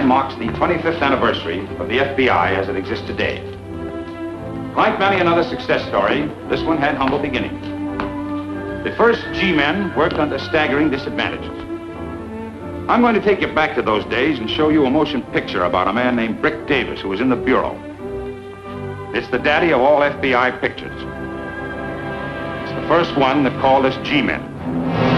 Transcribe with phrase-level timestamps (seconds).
[0.00, 3.42] 1999 marks the 25th anniversary of the FBI as it exists today.
[4.74, 7.62] Like many another success story, this one had humble beginnings.
[8.84, 11.50] The first G-men worked under staggering disadvantages.
[12.88, 15.64] I'm going to take you back to those days and show you a motion picture
[15.64, 17.76] about a man named Brick Davis who was in the Bureau.
[19.14, 20.96] It's the daddy of all FBI pictures.
[22.62, 25.09] It's the first one that called us G-men.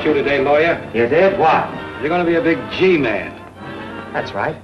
[0.00, 0.90] About you today, lawyer.
[0.94, 1.38] You did?
[1.38, 1.68] What?
[2.00, 3.36] You're going to be a big G-man.
[4.14, 4.56] That's right.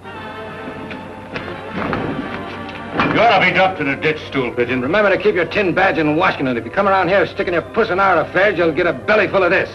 [3.13, 4.81] You ought to be dumped in a ditch stool, Pigeon.
[4.81, 6.57] Remember to keep your tin badge in Washington.
[6.57, 9.29] If you come around here sticking your puss in our affairs, you'll get a belly
[9.29, 9.69] full of this.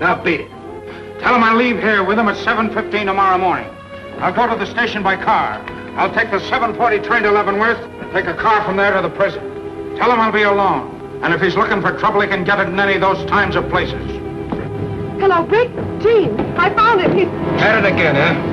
[0.00, 0.50] Now beat it.
[1.20, 3.68] Tell him I leave here with him at 7.15 tomorrow morning.
[4.18, 5.62] I'll go to the station by car.
[5.96, 9.14] I'll take the 7.40 train to Leavenworth and take a car from there to the
[9.14, 9.96] prison.
[9.96, 11.20] Tell him I'll be alone.
[11.22, 13.54] And if he's looking for trouble, he can get it in any of those times
[13.54, 14.19] or places.
[15.20, 15.68] Hello, Brick.
[16.00, 17.12] Gene, I found it.
[17.12, 17.28] He's...
[17.60, 18.49] At it again, huh?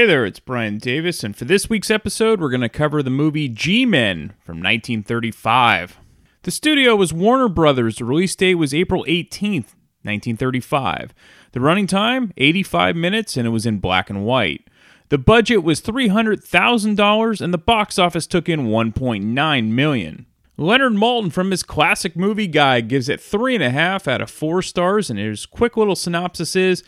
[0.00, 3.10] Hey there, it's Brian Davis, and for this week's episode, we're going to cover the
[3.10, 5.98] movie G Men from 1935.
[6.40, 7.96] The studio was Warner Brothers.
[7.96, 11.12] The release date was April 18th, 1935.
[11.52, 14.66] The running time, 85 minutes, and it was in black and white.
[15.10, 20.24] The budget was $300,000, and the box office took in 1.9 million.
[20.56, 25.18] Leonard Maltin from his classic movie guide gives it 3.5 out of 4 stars, and
[25.18, 26.82] his quick little synopsis is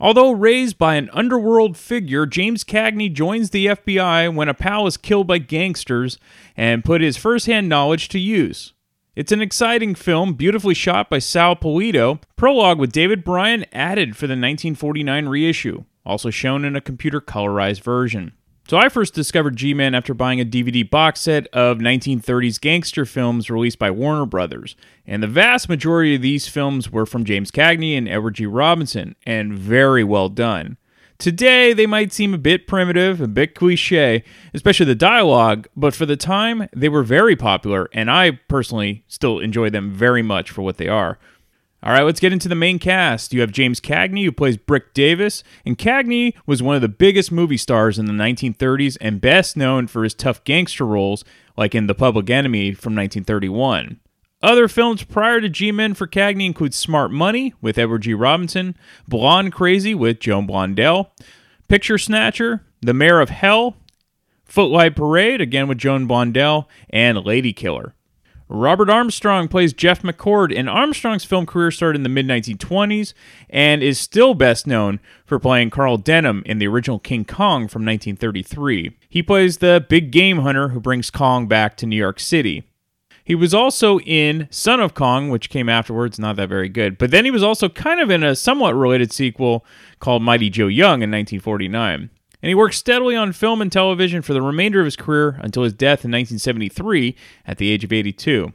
[0.00, 4.96] Although raised by an underworld figure, James Cagney joins the FBI when a pal is
[4.96, 6.18] killed by gangsters
[6.56, 8.72] and put his firsthand knowledge to use.
[9.14, 12.20] It's an exciting film, beautifully shot by Sol Polito.
[12.36, 17.82] Prologue with David Brian added for the 1949 reissue, also shown in a computer colorized
[17.82, 18.32] version.
[18.70, 23.50] So I first discovered G-Men after buying a DVD box set of 1930s gangster films
[23.50, 24.76] released by Warner Brothers.
[25.04, 28.46] And the vast majority of these films were from James Cagney and Edward G.
[28.46, 30.76] Robinson, and very well done.
[31.18, 34.22] Today, they might seem a bit primitive, a bit cliche,
[34.54, 39.40] especially the dialogue, but for the time, they were very popular, and I personally still
[39.40, 41.18] enjoy them very much for what they are.
[41.82, 43.32] All right, let's get into the main cast.
[43.32, 47.32] You have James Cagney, who plays Brick Davis, and Cagney was one of the biggest
[47.32, 51.24] movie stars in the 1930s and best known for his tough gangster roles,
[51.56, 53.98] like in The Public Enemy from 1931.
[54.42, 58.12] Other films prior to G-Men for Cagney include Smart Money with Edward G.
[58.12, 58.76] Robinson,
[59.08, 61.10] Blonde Crazy with Joan Blondell,
[61.68, 63.76] Picture Snatcher, The Mayor of Hell,
[64.44, 67.94] Footlight Parade, again with Joan Blondell, and Lady Killer.
[68.52, 73.14] Robert Armstrong plays Jeff McCord, and Armstrong's film career started in the mid 1920s
[73.48, 77.86] and is still best known for playing Carl Denham in the original King Kong from
[77.86, 78.96] 1933.
[79.08, 82.64] He plays the big game hunter who brings Kong back to New York City.
[83.22, 86.98] He was also in Son of Kong, which came afterwards, not that very good.
[86.98, 89.64] But then he was also kind of in a somewhat related sequel
[90.00, 92.10] called Mighty Joe Young in 1949.
[92.42, 95.62] And he worked steadily on film and television for the remainder of his career until
[95.62, 97.14] his death in 1973
[97.46, 98.52] at the age of 82.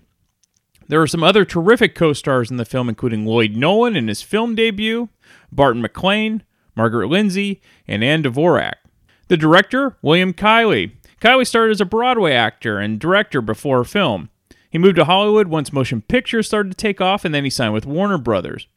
[0.87, 4.21] There are some other terrific co stars in the film, including Lloyd Nolan in his
[4.21, 5.09] film debut,
[5.51, 6.41] Barton MacLane,
[6.75, 8.75] Margaret Lindsay, and Ann Dvorak.
[9.27, 10.95] The director, William Keighley.
[11.19, 14.29] Keighley started as a Broadway actor and director before film.
[14.69, 17.73] He moved to Hollywood once motion pictures started to take off, and then he signed
[17.73, 18.67] with Warner Brothers.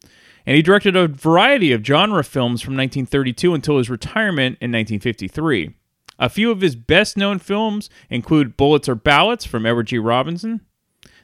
[0.49, 5.75] And he directed a variety of genre films from 1932 until his retirement in 1953.
[6.19, 9.99] A few of his best known films include Bullets or Ballots from Edward G.
[9.99, 10.63] Robinson,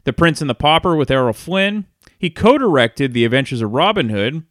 [0.05, 1.87] The Prince and the Pauper with Errol Flynn.
[2.19, 4.45] He co directed The Adventures of Robin Hood.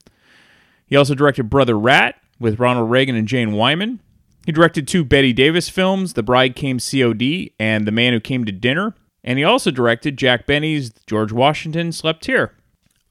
[0.87, 3.99] He also directed Brother Rat with Ronald Reagan and Jane Wyman.
[4.43, 8.43] He directed two Bette Davis films, The Bride Came COD and The Man Who Came
[8.45, 8.95] to Dinner.
[9.23, 12.55] And he also directed Jack Benny's George Washington Slept Here.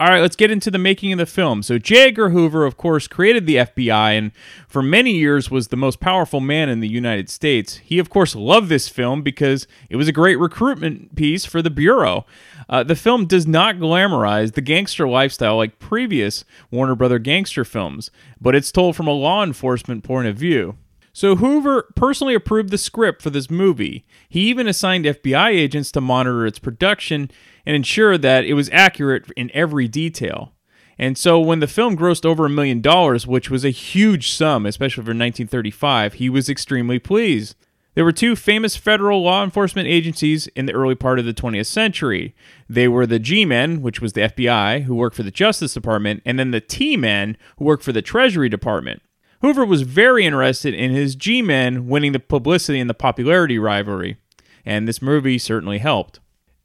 [0.02, 1.62] All right, let's get into the making of the film.
[1.62, 2.08] So, J.
[2.08, 4.32] Edgar Hoover, of course, created the FBI and
[4.66, 7.76] for many years was the most powerful man in the United States.
[7.76, 11.70] He, of course, loved this film because it was a great recruitment piece for the
[11.70, 12.26] Bureau.
[12.68, 18.10] Uh, the film does not glamorize the gangster lifestyle like previous Warner Brother gangster films,
[18.40, 20.76] but it's told from a law enforcement point of view.
[21.12, 24.04] So Hoover personally approved the script for this movie.
[24.28, 27.30] He even assigned FBI agents to monitor its production
[27.66, 30.52] and ensure that it was accurate in every detail.
[30.98, 34.66] And so when the film grossed over a million dollars, which was a huge sum,
[34.66, 37.56] especially for 1935, he was extremely pleased.
[37.94, 41.66] There were two famous federal law enforcement agencies in the early part of the 20th
[41.66, 42.34] century.
[42.68, 46.22] They were the G Men, which was the FBI, who worked for the Justice Department,
[46.24, 49.02] and then the T Men, who worked for the Treasury Department.
[49.42, 54.16] Hoover was very interested in his G Men winning the publicity and the popularity rivalry,
[54.64, 56.20] and this movie certainly helped.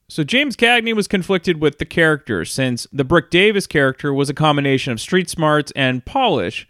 [0.10, 4.34] So James Cagney was conflicted with the character since the Brick Davis character was a
[4.34, 6.66] combination of street smarts and polish.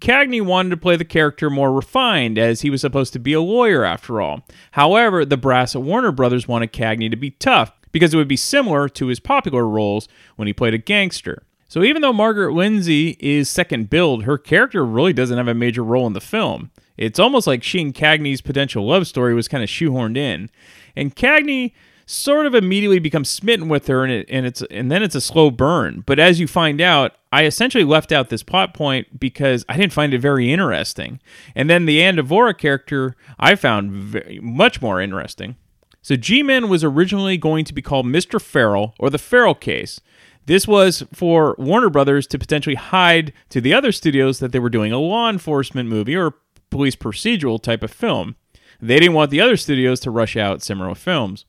[0.00, 3.40] Cagney wanted to play the character more refined as he was supposed to be a
[3.40, 4.44] lawyer after all.
[4.72, 8.36] However, the brass at Warner Brothers wanted Cagney to be tough because it would be
[8.36, 11.44] similar to his popular roles when he played a gangster.
[11.68, 15.84] So even though Margaret Lindsay is second billed, her character really doesn't have a major
[15.84, 16.72] role in the film.
[16.96, 20.50] It's almost like she and Cagney's potential love story was kind of shoehorned in.
[20.96, 21.72] And Cagney
[22.12, 25.20] sort of immediately becomes smitten with her and, it, and it's and then it's a
[25.20, 26.02] slow burn.
[26.06, 29.92] But as you find out i essentially left out this plot point because i didn't
[29.92, 31.20] find it very interesting.
[31.54, 35.56] And then the Ann Dvorak character i found very, much more interesting.
[36.02, 40.00] So G-Man was originally going to be called mr farrell or the farrell case.
[40.46, 44.68] This was for warner brothers to potentially hide to the other studios that they were
[44.68, 46.34] doing a law enforcement movie or
[46.68, 48.34] police procedural type of film.
[48.80, 51.44] They didn't want the other studios to rush out similar films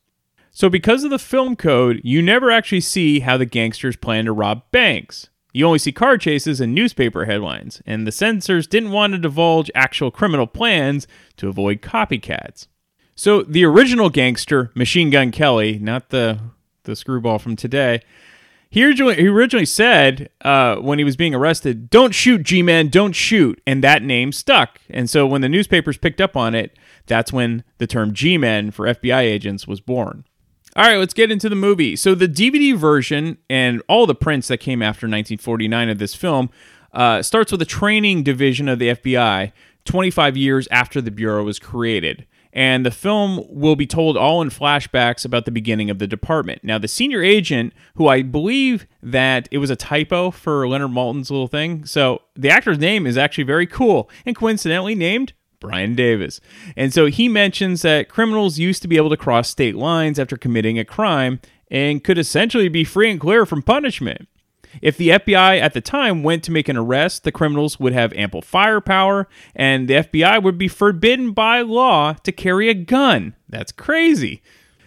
[0.55, 4.31] so, because of the film code, you never actually see how the gangsters plan to
[4.31, 5.29] rob banks.
[5.51, 9.71] You only see car chases and newspaper headlines, and the censors didn't want to divulge
[9.73, 11.07] actual criminal plans
[11.37, 12.67] to avoid copycats.
[13.15, 16.39] So, the original gangster, Machine Gun Kelly, not the,
[16.83, 18.01] the screwball from today,
[18.69, 22.89] he originally, he originally said uh, when he was being arrested, Don't shoot, G Man,
[22.89, 23.59] don't shoot.
[23.65, 24.79] And that name stuck.
[24.87, 26.77] And so, when the newspapers picked up on it,
[27.07, 30.25] that's when the term G Men for FBI agents was born.
[30.75, 31.95] All right, let's get into the movie.
[31.95, 36.49] So the DVD version and all the prints that came after 1949 of this film
[36.93, 39.51] uh, starts with a training division of the FBI
[39.85, 42.25] 25 years after the Bureau was created.
[42.51, 46.63] And the film will be told all in flashbacks about the beginning of the department.
[46.63, 51.31] Now, the senior agent, who I believe that it was a typo for Leonard Maltin's
[51.31, 55.33] little thing, so the actor's name is actually very cool and coincidentally named
[55.63, 56.39] Brian Davis.
[56.75, 60.37] And so he mentions that criminals used to be able to cross state lines after
[60.37, 61.39] committing a crime
[61.71, 64.27] and could essentially be free and clear from punishment.
[64.81, 68.11] If the FBI at the time went to make an arrest, the criminals would have
[68.13, 73.35] ample firepower, and the FBI would be forbidden by law to carry a gun.
[73.47, 74.41] That's crazy.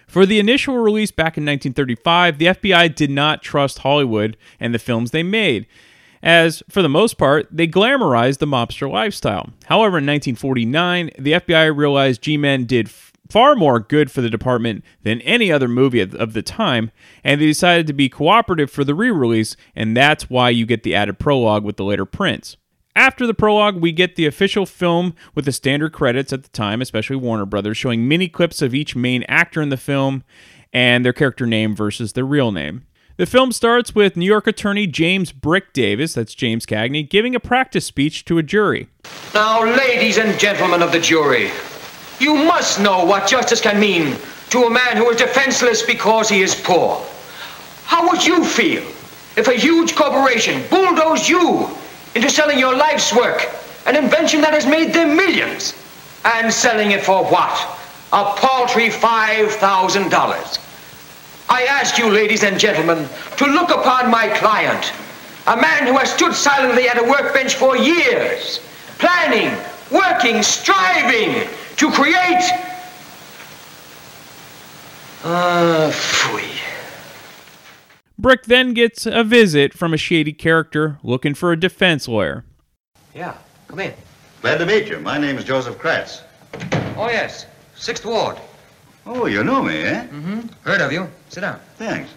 [0.07, 4.79] For the initial release back in 1935, the FBI did not trust Hollywood and the
[4.79, 5.67] films they made
[6.27, 9.51] as, for the most part, they glamorized the mobster lifestyle.
[9.67, 14.29] However, in 1949, the FBI realized G Men did f- far more good for the
[14.29, 16.91] department than any other movie of, the time,
[17.23, 20.83] and they decided to be cooperative for the re release, and that's why you get
[20.83, 22.57] the added prologue with the later prints.
[22.97, 26.83] After the prologue, we get the official film with the standard credits at the time,
[26.83, 30.25] especially Warner Brothers, showing mini clips of each main actor in the film
[30.73, 32.85] and their character name versus their real name.
[33.19, 37.41] The film starts with New York attorney James Brick Davis, that's James Cagney, giving a
[37.41, 38.89] practice speech to a jury.
[39.33, 41.51] Now, ladies and gentlemen of the jury,
[42.21, 44.19] you must know what justice can mean
[44.51, 47.03] to a man who is defenseless because he is poor.
[47.87, 48.83] How would you feel
[49.39, 51.71] if a huge corporation bulldozed you
[52.15, 53.49] into selling your life's work,
[53.87, 55.73] an invention that has made them millions,
[56.23, 57.79] and selling it for what?
[58.13, 60.66] A paltry $5,000.
[61.49, 64.93] I ask you, ladies and gentlemen, to look upon my client,
[65.47, 68.61] a man who has stood silently at a workbench for years,
[68.99, 69.57] planning,
[69.91, 72.51] working, striving to create.
[75.25, 76.43] Ah, uh, fui.
[78.19, 82.45] Brick then gets a visit from a shady character looking for a defense lawyer.
[83.15, 83.37] Yeah,
[83.69, 83.93] come in.
[84.43, 84.99] Glad to meet you.
[85.01, 86.23] My name is Joseph Kratz.
[86.97, 87.47] Oh, yes.
[87.77, 88.37] Sixth Ward.
[89.07, 90.07] Oh, you know me, eh?
[90.09, 90.41] Mm-hmm.
[90.63, 91.09] Heard of you.
[91.29, 91.61] Sit down.
[91.77, 92.11] Thanks.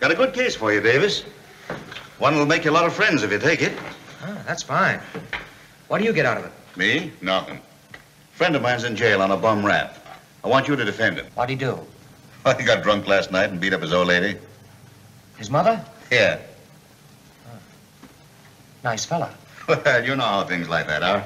[0.00, 1.22] Got a good case for you, Davis.
[2.18, 3.72] One will make you a lot of friends if you take it.
[4.22, 5.00] Ah, that's fine.
[5.88, 6.52] What do you get out of it?
[6.76, 7.10] Me?
[7.22, 7.58] Nothing.
[8.32, 9.96] Friend of mine's in jail on a bum rap.
[10.44, 11.26] I want you to defend him.
[11.34, 11.78] What'd he do?
[12.44, 14.38] Well, he got drunk last night and beat up his old lady.
[15.38, 15.82] His mother?
[16.10, 16.38] Yeah.
[18.84, 19.34] Nice fella.
[19.68, 21.24] Well, you know how things like that are.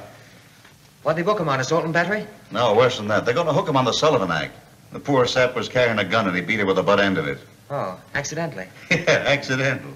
[1.02, 2.26] What'd they book him on, assault and battery?
[2.54, 3.24] No, worse than that.
[3.24, 4.54] They're going to hook him on the Sullivan Act.
[4.92, 7.18] The poor sap was carrying a gun and he beat her with the butt end
[7.18, 7.38] of it.
[7.68, 8.68] Oh, accidentally.
[8.90, 9.90] Yeah, accidental.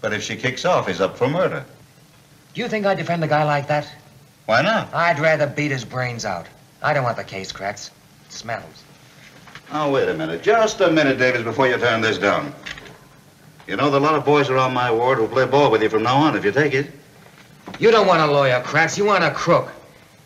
[0.00, 1.64] But if she kicks off, he's up for murder.
[2.54, 3.92] Do you think I'd defend a guy like that?
[4.46, 4.94] Why not?
[4.94, 6.46] I'd rather beat his brains out.
[6.80, 7.90] I don't want the case cracked.
[8.26, 8.84] It smells.
[9.72, 10.42] Oh, wait a minute.
[10.44, 12.54] Just a minute, Davis, before you turn this down.
[13.66, 15.82] You know, there are a lot of boys around my ward who'll play ball with
[15.82, 16.92] you from now on if you take it.
[17.80, 18.96] You don't want a lawyer, Kratz.
[18.96, 19.72] You want a crook.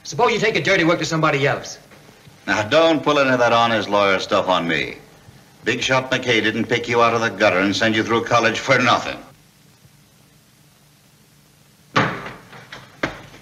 [0.04, 1.78] Suppose you take a dirty work to somebody else.
[2.46, 4.98] Now, don't pull any of that honest lawyer stuff on me.
[5.64, 8.58] Big Shot McKay didn't pick you out of the gutter and send you through college
[8.58, 9.18] for nothing.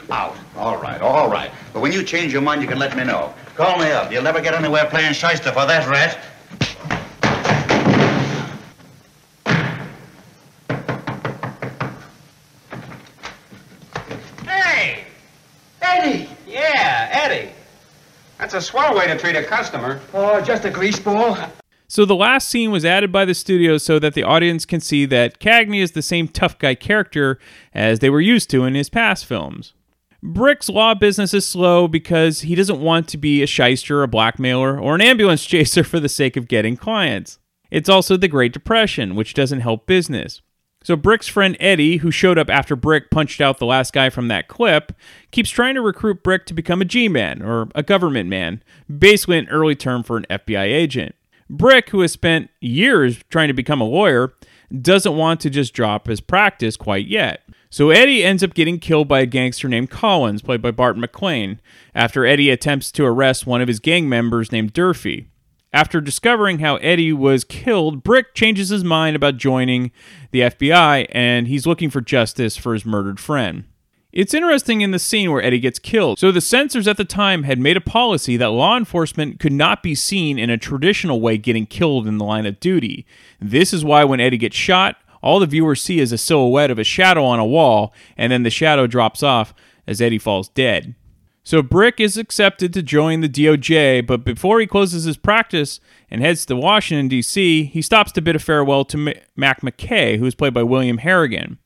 [0.08, 0.36] Out.
[0.56, 1.50] All right, all right.
[1.72, 3.34] But when you change your mind, you can let me know.
[3.56, 4.12] Call me up.
[4.12, 6.18] You'll never get anywhere playing shyster for that rat.
[14.46, 15.04] Hey!
[15.80, 16.28] Eddie!
[16.46, 17.50] Yeah, Eddie.
[18.38, 20.00] That's a swell way to treat a customer.
[20.12, 21.36] Oh, just a grease ball.
[21.88, 25.04] So the last scene was added by the studio so that the audience can see
[25.06, 27.38] that Cagney is the same tough guy character
[27.74, 29.74] as they were used to in his past films.
[30.22, 34.78] Brick's law business is slow because he doesn't want to be a shyster, a blackmailer,
[34.78, 37.38] or an ambulance chaser for the sake of getting clients.
[37.70, 40.40] It's also the Great Depression, which doesn't help business.
[40.82, 44.28] So Brick's friend Eddie, who showed up after Brick punched out the last guy from
[44.28, 44.92] that clip,
[45.30, 48.62] keeps trying to recruit Brick to become a G-man, or a government man,
[48.98, 51.14] basically an early term for an FBI agent.
[51.48, 54.32] Brick, who has spent years trying to become a lawyer,
[54.80, 57.42] doesn't want to just drop his practice quite yet.
[57.68, 61.58] So Eddie ends up getting killed by a gangster named Collins, played by Barton MacLane,
[61.94, 65.28] after Eddie attempts to arrest one of his gang members named Durfee.
[65.72, 69.90] After discovering how Eddie was killed, Brick changes his mind about joining
[70.30, 73.64] the FBI and he's looking for justice for his murdered friend.
[74.12, 76.18] It's interesting in the scene where Eddie gets killed.
[76.18, 79.82] So the censors at the time had made a policy that law enforcement could not
[79.82, 83.06] be seen in a traditional way getting killed in the line of duty.
[83.40, 86.78] This is why when Eddie gets shot, all the viewers see is a silhouette of
[86.78, 89.54] a shadow on a wall, and then the shadow drops off
[89.86, 90.94] as Eddie falls dead.
[91.44, 96.20] So Brick is accepted to join the DOJ, but before he closes his practice and
[96.20, 100.36] heads to Washington, D.C., he stops to bid a farewell to Mac McKay, who is
[100.36, 101.58] played by William Harrigan.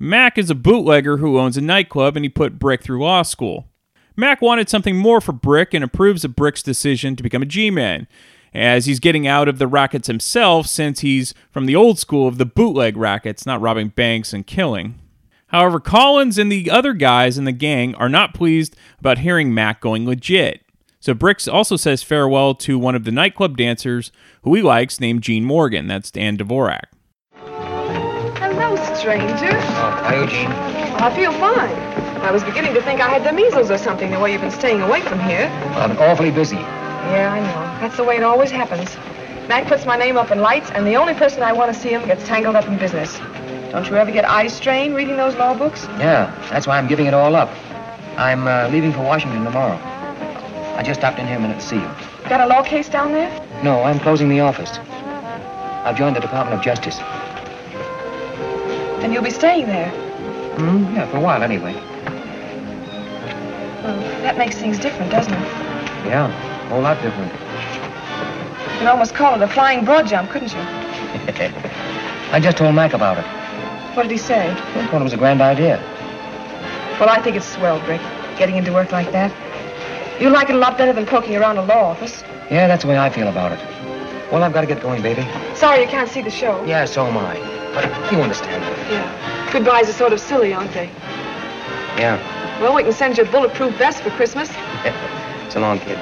[0.00, 3.68] Mac is a bootlegger who owns a nightclub and he put Brick through law school.
[4.16, 7.70] Mac wanted something more for Brick and approves of Brick's decision to become a G
[7.70, 8.08] Man,
[8.52, 12.38] as he's getting out of the rackets himself since he's from the old school of
[12.38, 14.98] the bootleg rackets, not robbing banks and killing.
[15.50, 19.80] However, Collins and the other guys in the gang are not pleased about hearing Mac
[19.80, 20.62] going legit.
[21.00, 25.22] So Bricks also says farewell to one of the nightclub dancers who he likes named
[25.22, 25.86] Jean Morgan.
[25.86, 26.84] That's Ann Dvorak.
[27.36, 29.50] Hello, stranger.
[29.50, 30.50] Oh, hi, Eugene.
[30.50, 31.74] Well, I feel fine.
[32.22, 34.50] I was beginning to think I had the measles or something, the way you've been
[34.50, 35.46] staying away from here.
[35.74, 36.56] I've been awfully busy.
[36.56, 37.80] Yeah, I know.
[37.80, 38.94] That's the way it always happens.
[39.48, 41.88] Mac puts my name up in lights, and the only person I want to see
[41.88, 43.18] him gets tangled up in business.
[43.70, 45.84] Don't you ever get eye strain reading those law books?
[45.98, 47.48] Yeah, that's why I'm giving it all up.
[48.16, 49.78] I'm uh, leaving for Washington tomorrow.
[50.76, 51.88] I just stopped in here a minute to see you.
[52.28, 53.30] Got a law case down there?
[53.62, 54.78] No, I'm closing the office.
[55.86, 56.98] I've joined the Department of Justice.
[58.98, 59.90] Then you'll be staying there.
[59.90, 60.92] Hmm?
[60.96, 61.74] Yeah, for a while anyway.
[63.84, 65.46] Well, that makes things different, doesn't it?
[66.06, 67.32] Yeah, a whole lot different.
[68.72, 70.58] You could almost call it a flying broad jump, couldn't you?
[72.32, 73.39] I just told Mac about it.
[73.94, 74.50] What did he say?
[74.50, 75.78] I thought it was a grand idea.
[77.00, 78.00] Well, I think it's swell, Brick,
[78.38, 79.32] getting into work like that.
[80.20, 82.22] You like it a lot better than poking around a law office.
[82.50, 83.58] Yeah, that's the way I feel about it.
[84.30, 85.26] Well, I've got to get going, baby.
[85.54, 86.64] Sorry you can't see the show.
[86.64, 87.34] Yeah, so am I.
[87.74, 88.62] But you understand.
[88.92, 89.50] Yeah.
[89.52, 90.86] Goodbyes are sort of silly, aren't they?
[91.96, 92.18] Yeah.
[92.60, 94.50] Well, we can send you a bulletproof vest for Christmas.
[95.46, 95.98] it's a long, kid.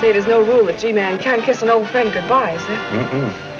[0.00, 2.78] Say there's no rule that G-Man can't kiss an old friend goodbye, is there?
[2.78, 3.08] Eh?
[3.08, 3.53] Mm-mm.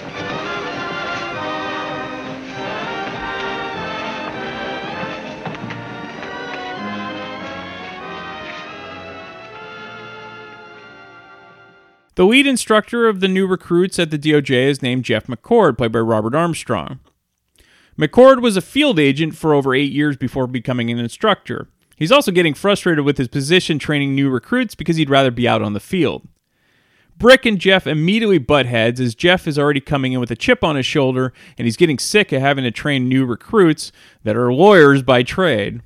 [12.17, 15.91] The lead instructor of the new recruits at the DOJ is named Jeff McCord, played
[15.91, 17.01] by Robert Armstrong.
[17.99, 21.69] McCord was a field agent for over eight years before becoming an instructor.
[21.97, 25.63] He's also getting frustrated with his position training new recruits because he'd rather be out
[25.63, 26.27] on the field.
[27.17, 30.65] Brick and Jeff immediately butt heads as Jeff is already coming in with a chip
[30.65, 33.93] on his shoulder and he's getting sick of having to train new recruits
[34.25, 35.81] that are lawyers by trade.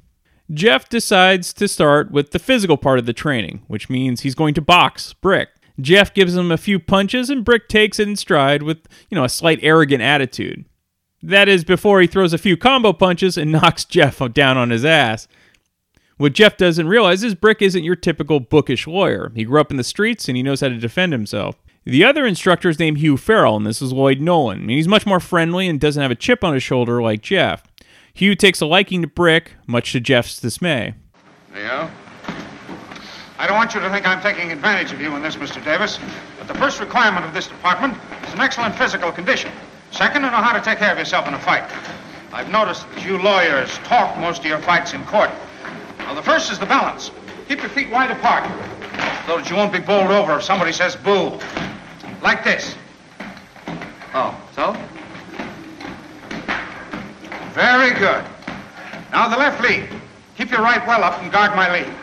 [0.50, 4.54] Jeff decides to start with the physical part of the training, which means he's going
[4.54, 5.50] to box Brick.
[5.80, 8.78] Jeff gives him a few punches and Brick takes it in stride with,
[9.10, 10.64] you know, a slight arrogant attitude.
[11.22, 14.84] That is before he throws a few combo punches and knocks Jeff down on his
[14.84, 15.28] ass.
[16.16, 19.30] What Jeff doesn't realize is Brick isn't your typical bookish lawyer.
[19.36, 21.56] He grew up in the streets and he knows how to defend himself.
[21.84, 24.66] The other instructor is named Hugh Farrell, and this is Lloyd Nolan.
[24.66, 27.62] Mean, he's much more friendly and doesn't have a chip on his shoulder like Jeff.
[28.12, 30.94] Hugh takes a liking to Brick, much to Jeff's dismay.
[31.54, 31.90] Leo?
[33.38, 35.64] I don't want you to think I'm taking advantage of you in this, Mr.
[35.64, 36.00] Davis.
[36.38, 37.94] But the first requirement of this department
[38.26, 39.52] is an excellent physical condition.
[39.92, 41.62] Second, to know how to take care of yourself in a fight.
[42.32, 45.30] I've noticed that you lawyers talk most of your fights in court.
[45.98, 47.12] Now, the first is the balance.
[47.48, 48.44] Keep your feet wide apart
[49.26, 51.38] so that you won't be bowled over if somebody says boo.
[52.20, 52.74] Like this.
[54.14, 54.72] Oh, so?
[57.52, 58.24] Very good.
[59.12, 59.88] Now the left lead.
[60.36, 61.94] Keep your right well up and guard my lead.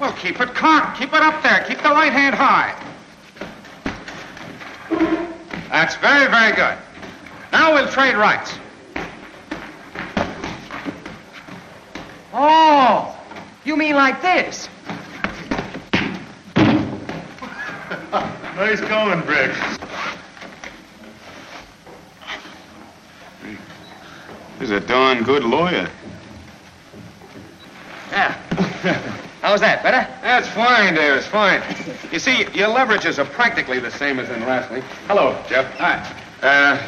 [0.00, 0.98] Well, keep it cocked.
[0.98, 1.64] Keep it up there.
[1.64, 2.74] Keep the right hand high.
[5.70, 6.78] That's very, very good.
[7.52, 8.58] Now we'll trade rights.
[12.32, 13.16] Oh,
[13.64, 14.68] you mean like this?
[18.58, 19.54] Nice going, Brick.
[24.58, 25.88] He's a darn good lawyer.
[28.10, 28.36] Yeah.
[29.48, 29.82] How's that?
[29.82, 30.06] Better?
[30.20, 31.14] That's fine, Dave.
[31.14, 31.62] It's fine.
[32.12, 34.82] You see, your leverages are practically the same as in wrestling.
[35.06, 35.64] Hello, Jeff.
[35.78, 36.04] Hi.
[36.42, 36.78] Uh,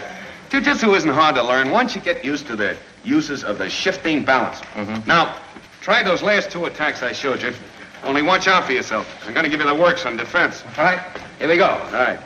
[0.51, 4.27] jiu-jitsu isn't hard to learn once you get used to the uses of the shifting
[4.27, 4.61] balance.
[5.07, 5.37] Now,
[5.81, 7.55] try those last two attacks I showed you.
[8.05, 9.09] Only watch out for yourself.
[9.27, 10.63] I'm going to give you the works on defense.
[10.77, 11.01] All right.
[11.39, 11.67] Here we go.
[11.67, 12.21] All right.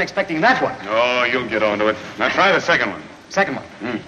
[0.00, 0.74] Wasn't expecting that one.
[0.88, 1.96] Oh, you'll get onto it.
[2.18, 3.02] Now try the second one.
[3.28, 3.64] Second one.
[3.64, 3.98] Hmm.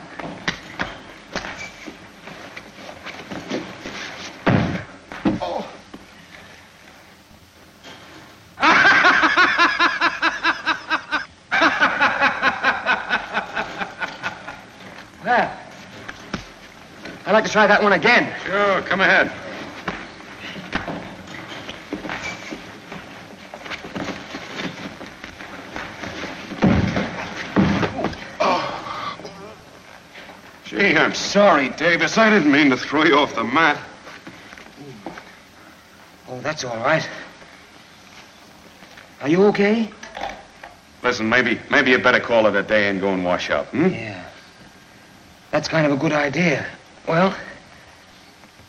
[15.24, 15.57] Well,
[17.26, 18.35] I'd like to try that one again.
[18.44, 19.31] Sure, come ahead.
[30.85, 32.18] I'm sorry, Davis.
[32.18, 33.81] I didn't mean to throw you off the mat.
[36.29, 37.09] Oh, that's all right.
[39.21, 39.88] Are you okay?
[41.05, 43.66] Listen, maybe maybe you better call it a day and go and wash up.
[43.68, 43.88] Hmm?
[43.88, 44.25] Yeah.
[45.53, 46.66] That's kind of a good idea.
[47.07, 47.37] Well,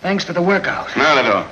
[0.01, 0.95] thanks for the workout.
[0.95, 1.47] Not at all.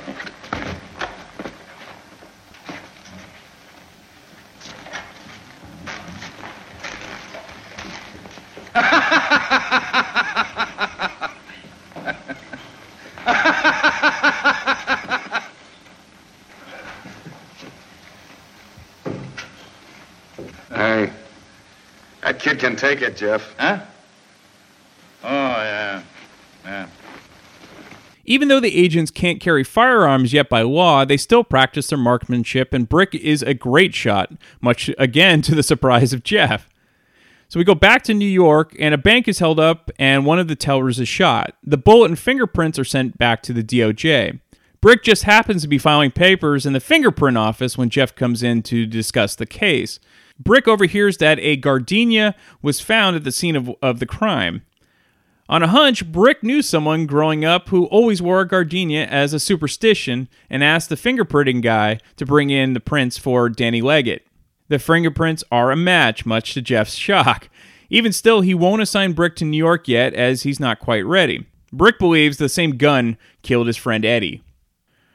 [20.74, 21.12] hey,
[22.22, 22.40] that
[22.96, 23.56] kid take it, Jeff.
[23.58, 23.80] Huh?
[25.24, 26.04] Oh, yeah.
[26.64, 26.88] Yeah.
[28.26, 32.74] Even though the agents can't carry firearms yet by law, they still practice their marksmanship,
[32.74, 36.70] and Brick is a great shot, much again to the surprise of Jeff.
[37.50, 40.40] So we go back to New York, and a bank is held up, and one
[40.40, 41.56] of the tellers is shot.
[41.64, 44.40] The bullet and fingerprints are sent back to the DOJ.
[44.80, 48.64] Brick just happens to be filing papers in the fingerprint office when Jeff comes in
[48.64, 50.00] to discuss the case.
[50.44, 54.64] Brick overhears that a gardenia was found at the scene of, of the crime.
[55.50, 59.40] On a hunch, Brick knew someone growing up who always wore a gardenia as a
[59.40, 64.26] superstition and asked the fingerprinting guy to bring in the prints for Danny Leggett.
[64.70, 67.50] The fingerprints are a match, much to Jeff's shock.
[67.90, 71.46] Even still, he won't assign Brick to New York yet, as he's not quite ready.
[71.74, 74.42] Brick believes the same gun killed his friend Eddie.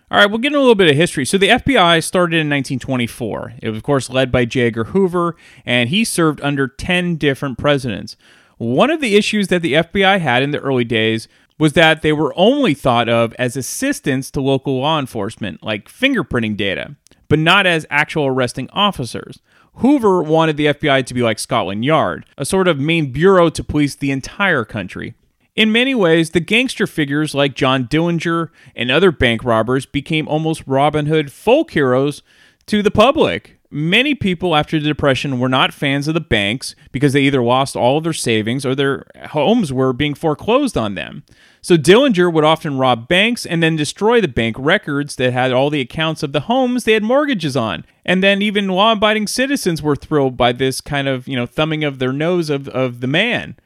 [0.08, 1.24] All right, we'll get into a little bit of history.
[1.24, 3.54] So, the FBI started in 1924.
[3.60, 4.68] It was, of course, led by J.
[4.68, 8.16] Edgar Hoover, and he served under 10 different presidents.
[8.56, 11.26] One of the issues that the FBI had in the early days
[11.58, 16.56] was that they were only thought of as assistants to local law enforcement, like fingerprinting
[16.56, 16.94] data,
[17.28, 19.40] but not as actual arresting officers.
[19.76, 23.64] Hoover wanted the FBI to be like Scotland Yard, a sort of main bureau to
[23.64, 25.14] police the entire country.
[25.56, 30.62] In many ways, the gangster figures like John Dillinger and other bank robbers became almost
[30.66, 32.22] Robin Hood folk heroes
[32.66, 33.58] to the public.
[33.70, 37.74] Many people after the Depression were not fans of the banks because they either lost
[37.74, 41.24] all of their savings or their homes were being foreclosed on them.
[41.62, 45.70] So Dillinger would often rob banks and then destroy the bank records that had all
[45.70, 47.84] the accounts of the homes they had mortgages on.
[48.04, 51.98] And then even law-abiding citizens were thrilled by this kind of, you know, thumbing of
[51.98, 53.56] their nose of, of the man.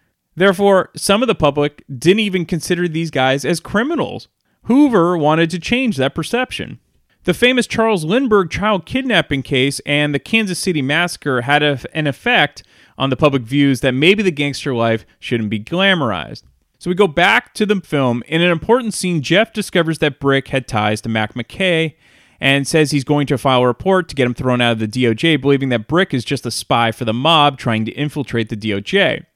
[0.40, 4.29] Therefore, some of the public didn't even consider these guys as criminals.
[4.62, 6.81] Hoover wanted to change that perception.
[7.24, 12.62] The famous Charles Lindbergh child kidnapping case and the Kansas City massacre had an effect
[12.96, 16.44] on the public views that maybe the gangster life shouldn't be glamorized.
[16.79, 18.22] So we go back to the film.
[18.26, 21.96] In an important scene, Jeff discovers that Brick had ties to Mac McKay
[22.40, 24.88] and says he's going to file a report to get him thrown out of the
[24.88, 28.57] DOJ, believing that Brick is just a spy for the mob trying to infiltrate the
[28.57, 29.26] DOJ.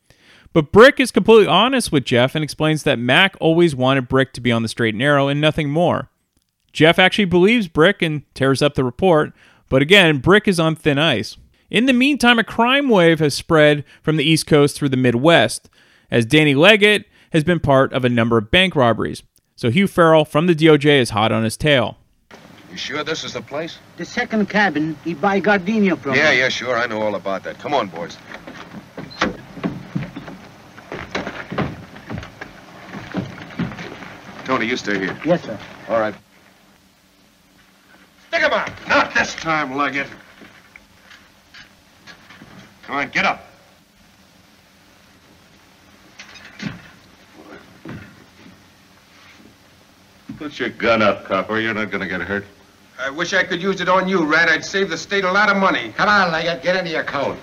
[0.55, 4.41] But Brick is completely honest with Jeff and explains that Mac always wanted Brick to
[4.41, 6.11] be on the straight and narrow and nothing more.
[6.73, 9.33] Jeff actually believes Brick and tears up the report,
[9.69, 11.37] but again, Brick is on thin ice.
[11.71, 15.69] In the meantime, a crime wave has spread from the East Coast through the Midwest,
[16.09, 19.25] as Danny Leggett has been part of a number of bank robberies.
[19.57, 21.99] So Hugh Farrell from the DOJ is hot on his tail.
[22.71, 23.79] You sure this is the place?
[23.97, 26.15] The second cabin he buy gardenia from.
[26.15, 26.77] Yeah, yeah, sure.
[26.77, 27.59] I know all about that.
[27.59, 28.17] Come on, boys.
[34.55, 35.19] Tony, you stay here.
[35.25, 35.59] Yes, sir.
[35.89, 36.15] All right.
[38.29, 38.71] Stick him out.
[38.89, 40.07] Not this time, Leggett.
[42.85, 43.49] Come on, get up.
[50.37, 51.59] Put your gun up, copper.
[51.59, 52.45] You're not gonna get hurt.
[53.01, 54.49] I wish I could use it on you, Rat.
[54.49, 55.93] I'd save the state a lot of money.
[55.97, 57.37] Come on, Leggett, get into your coat.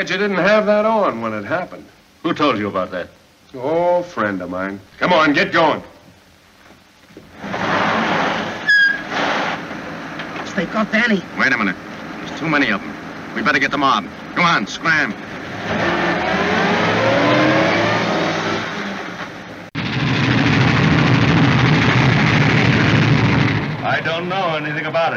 [0.00, 1.84] Too bad you didn't have that on when it happened.
[2.22, 3.10] Who told you about that?
[3.52, 4.80] Oh, friend of mine.
[4.98, 5.82] Come on, get going.
[10.56, 11.22] They got Danny.
[11.38, 11.76] Wait a minute.
[12.24, 12.96] There's too many of them.
[13.34, 14.06] We better get the mob.
[14.34, 15.12] Come on, scram.
[23.84, 24.56] I don't know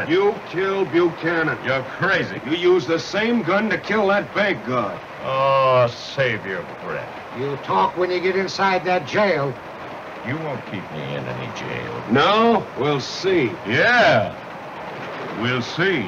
[0.08, 1.58] You killed Buchanan.
[1.64, 2.40] You're crazy.
[2.44, 5.00] You used the same gun to kill that bank guard.
[5.22, 7.08] Oh, save your breath.
[7.38, 9.54] You'll talk when you get inside that jail.
[10.26, 12.04] You won't keep me in any jail.
[12.10, 12.66] No?
[12.78, 13.50] We'll see.
[13.66, 14.34] Yeah.
[15.40, 16.06] We'll see.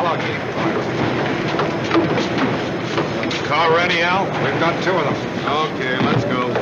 [0.00, 0.40] Hello, Chief.
[3.46, 4.24] Car ready, Al?
[4.44, 5.16] We've got two of them.
[5.48, 6.54] Okay, let's go.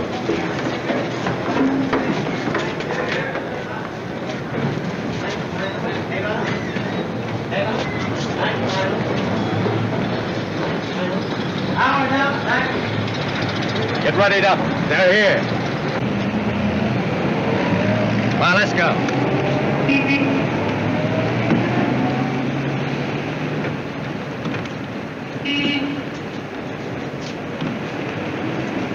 [14.02, 14.58] Get readied up.
[14.88, 15.40] They're here.
[18.40, 18.94] Well, let's go.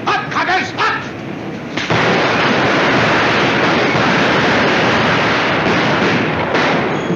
[0.08, 0.72] Up, cockers!
[0.74, 1.04] Up!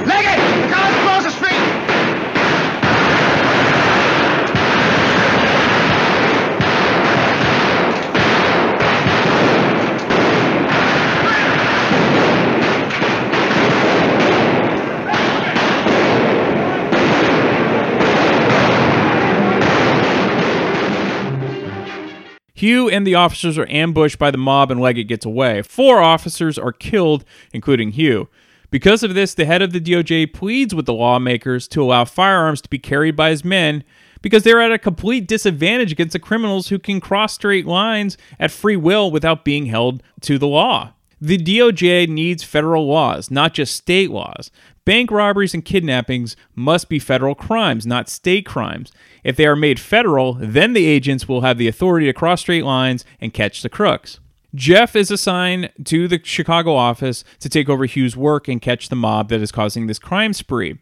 [0.06, 0.40] Leggett!
[0.62, 1.62] The car's across the street!
[22.66, 25.62] Hugh and the officers are ambushed by the mob and Leggett gets away.
[25.62, 28.28] Four officers are killed, including Hugh.
[28.72, 32.60] Because of this, the head of the DOJ pleads with the lawmakers to allow firearms
[32.62, 33.84] to be carried by his men
[34.20, 38.50] because they're at a complete disadvantage against the criminals who can cross straight lines at
[38.50, 40.92] free will without being held to the law.
[41.20, 44.50] The DOJ needs federal laws, not just state laws.
[44.86, 48.92] Bank robberies and kidnappings must be federal crimes, not state crimes.
[49.24, 52.64] If they are made federal, then the agents will have the authority to cross state
[52.64, 54.20] lines and catch the crooks.
[54.54, 58.94] Jeff is assigned to the Chicago office to take over Hugh's work and catch the
[58.94, 60.78] mob that is causing this crime spree.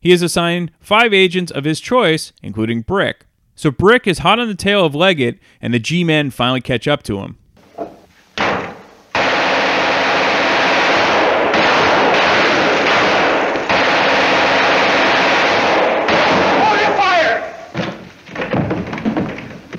[0.00, 3.26] He is assigned five agents of his choice, including Brick.
[3.56, 6.86] So Brick is hot on the tail of Leggett, and the G men finally catch
[6.86, 7.36] up to him.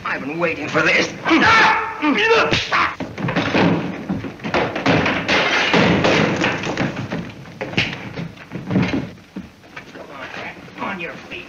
[0.03, 1.07] I've been waiting for this.
[1.25, 1.41] Come on,
[10.33, 10.55] Jack.
[10.79, 11.47] On your feet.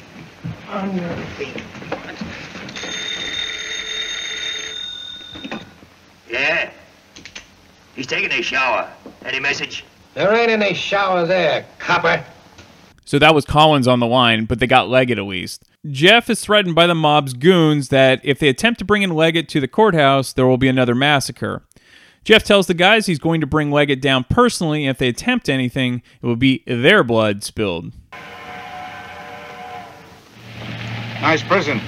[0.70, 1.62] On your feet.
[6.28, 6.70] Yeah.
[7.94, 8.90] He's taking a shower.
[9.24, 9.85] Any message?
[10.14, 12.24] There ain't any shower there, copper.
[13.04, 15.64] So that was Collins on the line, but they got Leggett at least.
[15.90, 19.48] Jeff is threatened by the mob's goons that if they attempt to bring in Leggett
[19.48, 21.64] to the courthouse, there will be another massacre.
[22.24, 25.48] Jeff tells the guys he's going to bring Leggett down personally, and if they attempt
[25.48, 27.92] anything, it will be their blood spilled.
[31.20, 31.80] Nice prison.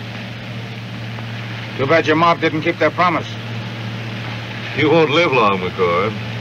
[1.77, 3.29] Too bad your mob didn't keep their promise.
[4.77, 6.34] You won't live long, McCord.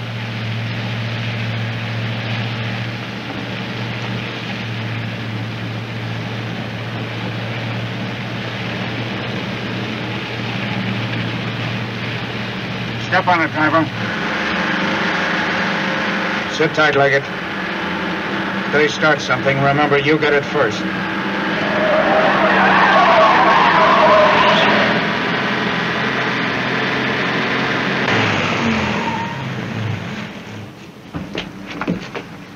[13.14, 13.86] Step on it, driver.
[16.56, 17.24] Sit tight, Leggett.
[18.72, 20.82] Till he starts something, remember, you get it first.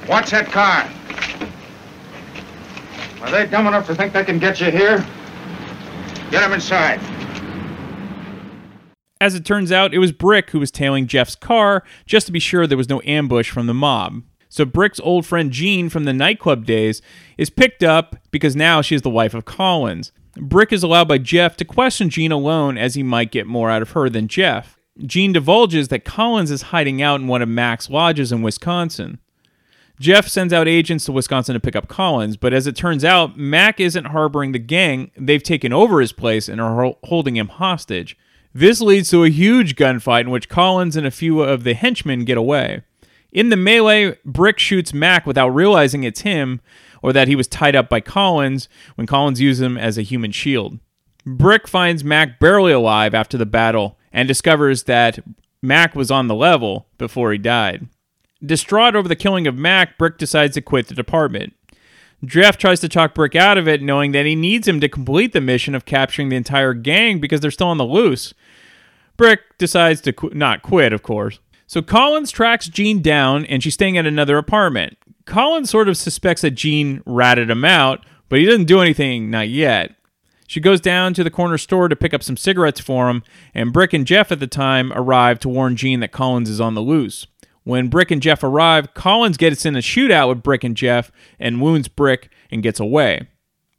[0.09, 0.89] Watch that car.
[3.21, 5.05] Are they dumb enough to think they can get you here?
[6.31, 7.16] Get them inside.
[9.27, 12.39] As it turns out, it was Brick who was tailing Jeff's car just to be
[12.39, 14.23] sure there was no ambush from the mob.
[14.47, 17.01] So Brick's old friend Jean from the nightclub days
[17.37, 20.13] is picked up because now she is the wife of Collins.
[20.37, 23.81] Brick is allowed by Jeff to question Jean alone as he might get more out
[23.81, 24.79] of her than Jeff.
[25.05, 29.19] Jean divulges that Collins is hiding out in one of Mac's lodges in Wisconsin.
[29.99, 33.35] Jeff sends out agents to Wisconsin to pick up Collins, but as it turns out,
[33.35, 35.11] Mac isn't harboring the gang.
[35.17, 38.15] They've taken over his place and are hol- holding him hostage.
[38.57, 42.25] This leads to a huge gunfight in which Collins and a few of the henchmen
[42.25, 42.81] get away.
[43.31, 46.61] In the melee, Brick shoots Mac without realizing it's him
[47.03, 50.31] or that he was tied up by Collins when Collins used him as a human
[50.31, 50.79] shield.
[51.23, 55.19] Brick finds Mac barely alive after the battle and discovers that
[55.61, 57.87] Mac was on the level before he died.
[58.43, 61.53] Distraught over the killing of Mac, Brick decides to quit the department.
[62.25, 65.33] Jeff tries to talk Brick out of it, knowing that he needs him to complete
[65.33, 68.33] the mission of capturing the entire gang because they're still on the loose.
[69.17, 71.39] Brick decides to qu- not quit, of course.
[71.65, 74.97] So Collins tracks Jean down, and she's staying at another apartment.
[75.25, 79.49] Collins sort of suspects that Jean ratted him out, but he doesn't do anything, not
[79.49, 79.95] yet.
[80.47, 83.21] She goes down to the corner store to pick up some cigarettes for him,
[83.53, 86.73] and Brick and Jeff at the time arrive to warn Jean that Collins is on
[86.73, 87.27] the loose.
[87.65, 91.61] When Brick and Jeff arrive, Collins gets in a shootout with Brick and Jeff and
[91.61, 93.27] wounds Brick and gets away.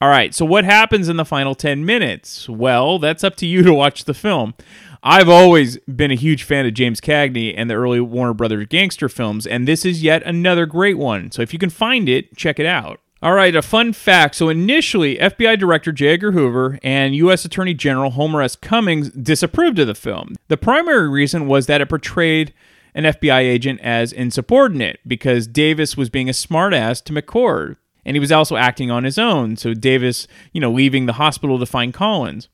[0.01, 2.49] All right, so what happens in the final 10 minutes?
[2.49, 4.55] Well, that's up to you to watch the film.
[5.03, 9.09] I've always been a huge fan of James Cagney and the early Warner Brothers gangster
[9.09, 11.33] films, and this is yet another great one.
[11.33, 13.01] So if you can find it, check it out.
[13.21, 14.37] All right, a fun fact.
[14.37, 16.11] So initially, FBI Director J.
[16.11, 17.45] Edgar Hoover and U.S.
[17.45, 18.55] Attorney General Homer S.
[18.55, 20.37] Cummings disapproved of the film.
[20.47, 22.55] The primary reason was that it portrayed
[22.95, 27.77] an FBI agent as insubordinate because Davis was being a smartass to McCord.
[28.09, 29.59] And he was also acting on his own.
[29.59, 32.49] So Davis, you know, leaving the hospital to find Collins.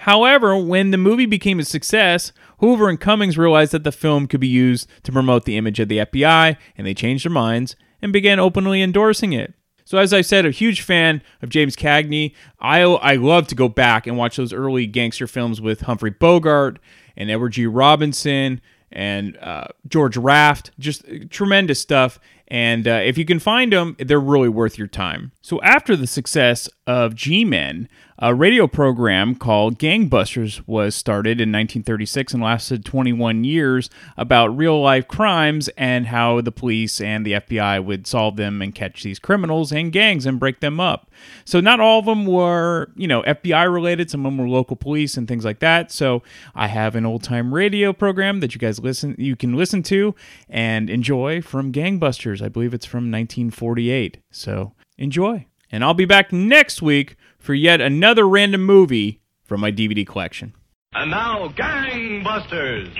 [0.00, 4.40] However, when the movie became a success, Hoover and Cummings realized that the film could
[4.40, 8.12] be used to promote the image of the FBI, and they changed their minds and
[8.12, 9.54] began openly endorsing it.
[9.86, 12.34] So, as I said, a huge fan of James Cagney.
[12.60, 16.80] I, I love to go back and watch those early gangster films with Humphrey Bogart
[17.16, 17.64] and Edward G.
[17.64, 18.60] Robinson
[18.92, 20.70] and uh, George Raft.
[20.78, 22.20] Just tremendous stuff.
[22.48, 25.32] And uh, if you can find them, they're really worth your time.
[25.42, 31.50] So, after the success of G Men, a radio program called Gangbusters was started in
[31.50, 37.34] 1936 and lasted 21 years about real life crimes and how the police and the
[37.34, 41.10] FBI would solve them and catch these criminals and gangs and break them up.
[41.44, 44.76] So, not all of them were, you know, FBI related, some of them were local
[44.76, 45.92] police and things like that.
[45.92, 46.22] So,
[46.54, 50.14] I have an old time radio program that you guys listen you can listen to
[50.48, 52.37] and enjoy from Gangbusters.
[52.42, 54.18] I believe it's from 1948.
[54.30, 55.46] So enjoy.
[55.70, 60.54] And I'll be back next week for yet another random movie from my DVD collection.
[60.94, 62.94] And now, Gangbusters!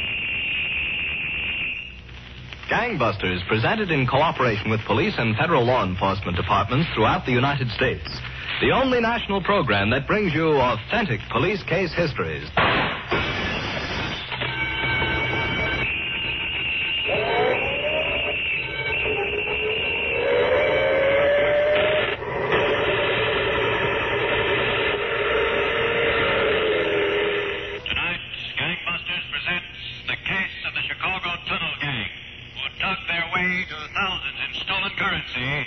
[2.69, 8.07] Gangbusters, presented in cooperation with police and federal law enforcement departments throughout the United States.
[8.61, 12.47] The only national program that brings you authentic police case histories.
[26.89, 28.21] Tonight,
[28.59, 29.77] Gangbusters presents
[30.09, 32.09] the case of the Chicago Tunnel Gang,
[32.57, 35.67] who dug their way to thousands in stolen currency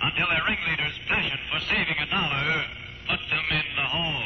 [0.00, 2.64] until their ringleader's passion for saving a dollar
[3.08, 4.24] put them in the hole.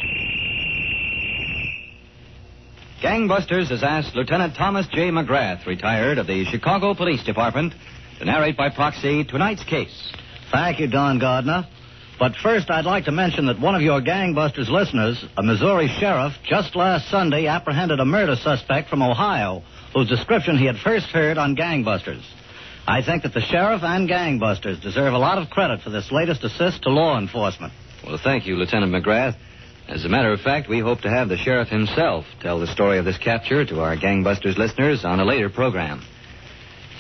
[3.03, 5.11] Gangbusters has asked Lieutenant Thomas J.
[5.11, 7.75] McGrath, retired of the Chicago Police Department,
[8.19, 10.13] to narrate by proxy tonight's case.
[10.51, 11.67] Thank you, Don Gardner.
[12.19, 16.35] But first, I'd like to mention that one of your gangbusters listeners, a Missouri sheriff,
[16.45, 19.63] just last Sunday apprehended a murder suspect from Ohio
[19.95, 22.23] whose description he had first heard on gangbusters.
[22.87, 26.43] I think that the sheriff and gangbusters deserve a lot of credit for this latest
[26.43, 27.73] assist to law enforcement.
[28.05, 29.37] Well, thank you, Lieutenant McGrath.
[29.89, 32.99] As a matter of fact, we hope to have the sheriff himself tell the story
[32.99, 36.03] of this capture to our Gangbusters listeners on a later program.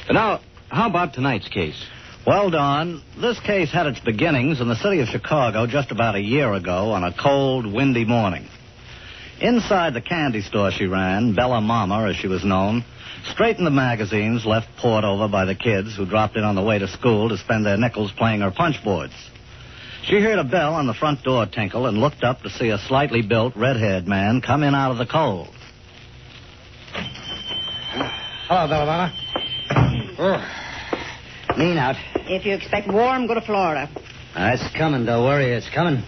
[0.07, 1.85] But now, how about tonight's case?
[2.27, 6.21] Well, Don, this case had its beginnings in the city of Chicago just about a
[6.21, 8.47] year ago on a cold, windy morning.
[9.40, 12.85] Inside the candy store she ran, Bella Mama, as she was known,
[13.30, 16.78] straightened the magazines left poured over by the kids who dropped in on the way
[16.78, 19.14] to school to spend their nickels playing her punch boards.
[20.04, 22.78] She heard a bell on the front door tinkle and looked up to see a
[22.78, 25.54] slightly built, red-haired man come in out of the cold.
[28.48, 29.12] Hello, Bella Mama.
[30.18, 31.56] Oh.
[31.56, 31.96] Mean out.
[32.28, 33.88] If you expect warm, go to Florida.
[34.35, 36.02] Uh, it's coming, don't worry, it's coming.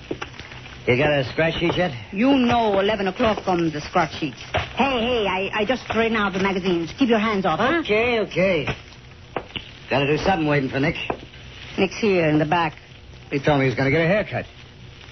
[0.87, 1.93] You got a scratch sheet yet?
[2.13, 4.35] You know 11 o'clock comes the scratch sheet.
[4.35, 6.93] Hey, hey, I, I just straightened out the magazines.
[6.99, 7.81] Keep your hands off, huh?
[7.81, 8.67] Okay, okay.
[9.89, 10.97] Gotta do something waiting for Nick.
[11.79, 12.75] Nick's here in the back.
[13.31, 14.45] He told me he was gonna get a haircut.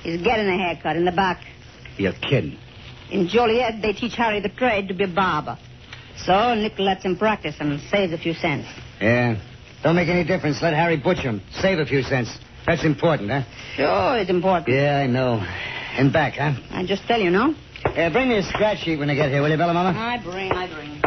[0.02, 1.42] He's getting a haircut in the back.
[1.96, 2.58] You're kidding.
[3.11, 5.58] In Joliet, they teach Harry the trade to be a barber.
[6.16, 8.68] So Nick lets him practice and saves a few cents.
[9.00, 9.40] Yeah.
[9.82, 10.61] Don't make any difference.
[10.62, 11.42] Let Harry butcher him.
[11.50, 12.38] Save a few cents.
[12.66, 13.42] That's important, huh?
[13.77, 14.68] Sure, it's important.
[14.68, 15.40] Yeah, I know.
[15.98, 16.53] And back, huh?
[16.70, 17.55] I just tell you, no?
[17.85, 19.98] Uh, bring me a scratch sheet when I get here, will you, Bella Mama?
[19.98, 21.01] I bring, I bring.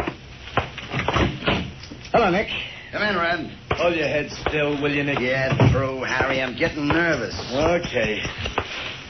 [2.12, 2.48] Hello, Nick.
[2.92, 3.58] Come in, Red.
[3.72, 5.18] Hold your head still, will you, Nick?
[5.20, 6.40] Yeah, true, Harry.
[6.40, 7.34] I'm getting nervous.
[7.52, 8.22] Okay.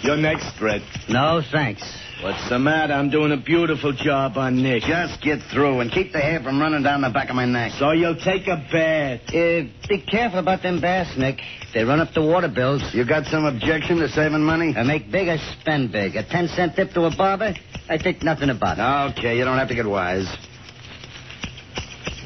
[0.02, 0.82] You're next, Red.
[1.08, 1.82] No, thanks.
[2.22, 2.94] What's the matter?
[2.94, 4.84] I'm doing a beautiful job on Nick.
[4.84, 7.72] Just get through and keep the hair from running down the back of my neck.
[7.78, 9.20] So you'll take a bath.
[9.28, 11.40] Uh, be careful about them baths, Nick.
[11.74, 12.82] They run up the water bills.
[12.94, 14.74] You got some objection to saving money?
[14.74, 16.16] I make big, I spend big.
[16.16, 17.52] A ten cent tip to a barber,
[17.90, 19.18] I think nothing about it.
[19.18, 20.26] Okay, you don't have to get wise.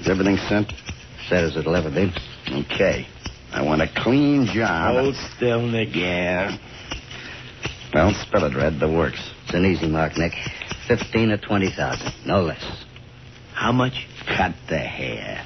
[0.00, 0.72] Is everything sent?
[1.28, 2.12] Set as it'll ever be.
[2.48, 3.06] Okay.
[3.52, 4.94] I want a clean job.
[4.94, 5.94] Hold still, Nick.
[5.96, 6.56] Yeah.
[7.92, 8.78] Well, spell it, Red.
[8.78, 9.34] The works.
[9.50, 10.32] It's an easy mark, Nick.
[10.86, 12.62] Fifteen or twenty thousand, no less.
[13.52, 14.06] How much?
[14.24, 15.44] Cut the hair.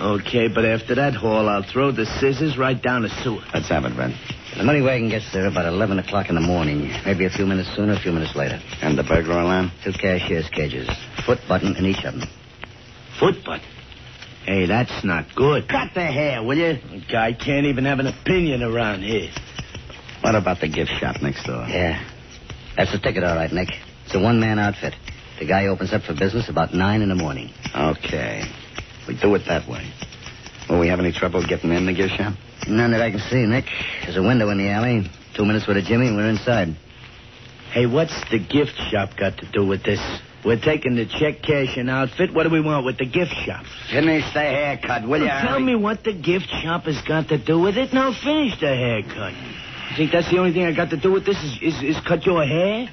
[0.00, 3.42] Okay, but after that haul, I'll throw the scissors right down the sewer.
[3.52, 4.16] Let's have it, Red.
[4.56, 6.90] The money wagon gets there about 11 o'clock in the morning.
[7.04, 8.58] Maybe a few minutes sooner, a few minutes later.
[8.80, 9.70] And the burglar alarm?
[9.84, 10.88] Two cashier's cages.
[11.26, 12.28] Foot button in each of them.
[13.20, 13.68] Foot button?
[14.46, 15.68] Hey, that's not good.
[15.68, 16.78] Cut the hair, will you?
[16.80, 19.30] A guy can't even have an opinion around here.
[20.22, 21.66] What about the gift shop next door?
[21.68, 22.02] Yeah.
[22.76, 23.70] That's the ticket, all right, Nick.
[24.04, 24.94] It's a one-man outfit.
[25.38, 27.50] The guy opens up for business about 9 in the morning.
[27.74, 28.44] Okay.
[29.08, 29.90] We do it that way.
[30.68, 32.34] Will we have any trouble getting in the gift shop?
[32.66, 33.66] None that I can see, Nick.
[34.02, 35.08] There's a window in the alley.
[35.36, 36.76] Two minutes with a Jimmy, and we're inside.
[37.72, 40.00] Hey, what's the gift shop got to do with this?
[40.44, 42.32] We're taking the check cashing outfit.
[42.32, 43.64] What do we want with the gift shop?
[43.90, 45.26] Finish the haircut, will you?
[45.26, 48.14] Well, tell me what the gift shop has got to do with it, and I'll
[48.14, 49.34] finish the haircut.
[49.96, 51.96] You think that's the only thing I got to do with this is, is, is
[52.06, 52.86] cut your hair?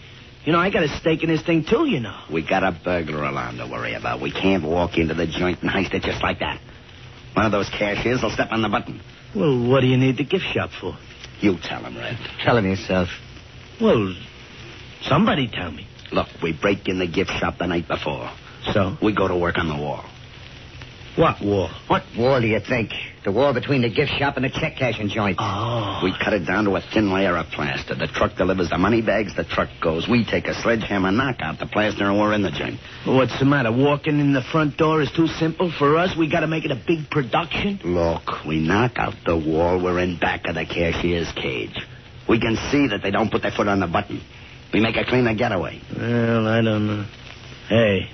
[0.45, 2.17] You know, I got a stake in this thing, too, you know.
[2.31, 4.21] We got a burglar alarm to worry about.
[4.21, 6.61] We can't walk into the joint and heist it just like that.
[7.33, 9.01] One of those cashiers will step on the button.
[9.35, 10.97] Well, what do you need the gift shop for?
[11.41, 12.17] You tell him, Red.
[12.41, 13.09] Tell him yourself.
[13.81, 14.15] Well,
[15.01, 15.85] somebody tell me.
[16.13, 18.31] Look, we break in the gift shop the night before.
[18.71, 18.95] So?
[19.01, 20.05] We go to work on the wall.
[21.17, 21.69] What wall?
[21.87, 22.91] What wall do you think?
[23.23, 25.37] The wall between the gift shop and the check cashing joint.
[25.39, 26.01] Oh.
[26.03, 27.95] We cut it down to a thin layer of plaster.
[27.95, 30.09] The truck delivers the money bags, the truck goes.
[30.09, 32.79] We take a sledgehammer, knock out the plaster, and we're in the joint.
[33.05, 33.71] What's the matter?
[33.71, 36.17] Walking in the front door is too simple for us?
[36.17, 37.79] We gotta make it a big production?
[37.85, 41.77] Look, we knock out the wall, we're in back of the cashier's cage.
[42.27, 44.21] We can see that they don't put their foot on the button.
[44.73, 45.81] We make a cleaner getaway.
[45.95, 47.05] Well, I don't know.
[47.69, 48.09] Hey,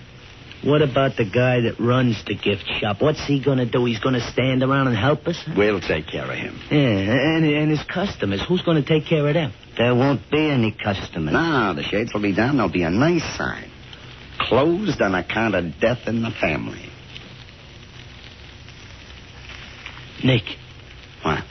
[0.64, 3.02] what about the guy that runs the gift shop?
[3.02, 3.86] What's he gonna do?
[3.86, 5.42] He's gonna stand around and help us?
[5.56, 6.60] We'll take care of him.
[6.70, 8.44] Yeah, and, and his customers.
[8.48, 9.54] Who's gonna take care of them?
[9.78, 11.34] There won't be any customers.
[11.34, 12.58] No, the shades will be down.
[12.58, 13.72] There'll be a nice sign.
[14.40, 16.90] Closed on account of death in the family.
[20.24, 20.44] Nick.
[21.24, 21.44] What?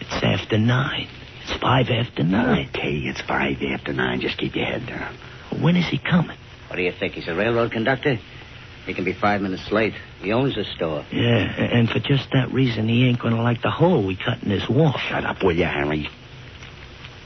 [0.00, 1.08] It's after nine.
[1.42, 2.68] It's five after nine.
[2.70, 4.20] Okay, it's five after nine.
[4.20, 5.16] Just keep your head down.
[5.62, 6.38] When is he coming?
[6.68, 7.14] What do you think?
[7.14, 8.18] He's a railroad conductor?
[8.86, 9.94] He can be five minutes late.
[10.22, 11.04] He owns a store.
[11.12, 14.48] Yeah, and for just that reason, he ain't gonna like the hole we cut in
[14.48, 14.94] this wall.
[15.08, 16.08] Shut up, will you, Harry?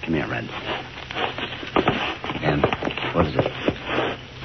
[0.04, 0.48] Come here, Red.
[2.42, 2.62] And
[3.14, 3.44] what is it?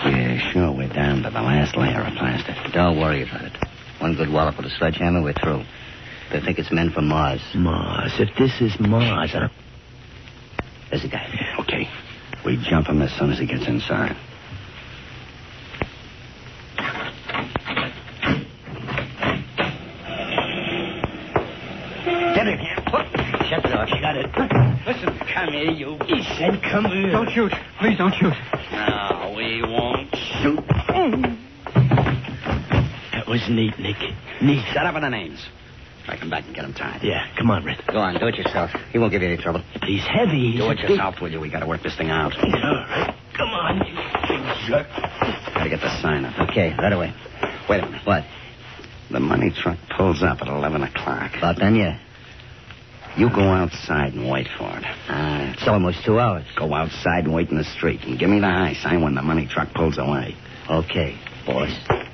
[0.06, 2.56] Yeah, sure, we're down to the last layer of plaster.
[2.72, 3.54] Don't worry about it.
[4.00, 5.64] One good wallop with a sledgehammer, we're through.
[6.32, 7.42] They think it's men from Mars.
[7.56, 8.14] Mars.
[8.20, 9.50] If this is Mars, I...
[10.92, 11.28] There's a guy.
[11.62, 11.90] Okay.
[12.46, 14.16] We jump him as soon as he gets inside.
[22.36, 23.37] Get it here.
[23.50, 23.88] Shut the door.
[23.88, 24.28] Shut it.
[24.86, 25.98] Listen, come here, you.
[26.06, 27.12] He said come here.
[27.12, 27.52] Don't shoot.
[27.80, 28.34] Please don't shoot.
[28.72, 30.64] No, we won't shoot.
[33.14, 33.98] That was neat, Nick.
[34.42, 34.64] Neat.
[34.74, 35.46] Shut up on the names.
[36.08, 37.02] I come back and get him tied.
[37.04, 37.84] Yeah, come on, Red.
[37.88, 38.72] Go on, do it yourself.
[38.94, 39.62] He won't give you any trouble.
[39.74, 40.52] But he's heavy.
[40.52, 41.42] He's Do a it big- yourself, will you?
[41.42, 42.34] We gotta work this thing out.
[42.38, 43.14] All right.
[43.36, 43.94] Come on, you
[44.28, 44.88] big jerk.
[45.54, 46.50] Gotta get the sign up.
[46.50, 47.14] Okay, right away.
[47.70, 48.06] Wait a minute.
[48.06, 48.24] What?
[49.12, 51.32] The money truck pulls up at 11 o'clock.
[51.38, 52.00] About done yet?
[53.18, 54.86] You go outside and wait for it.
[55.10, 56.46] Uh, it's almost two hours.
[56.56, 59.24] Go outside and wait in the street and give me the high sign when the
[59.24, 60.36] money truck pulls away.
[60.70, 62.07] Okay, boss.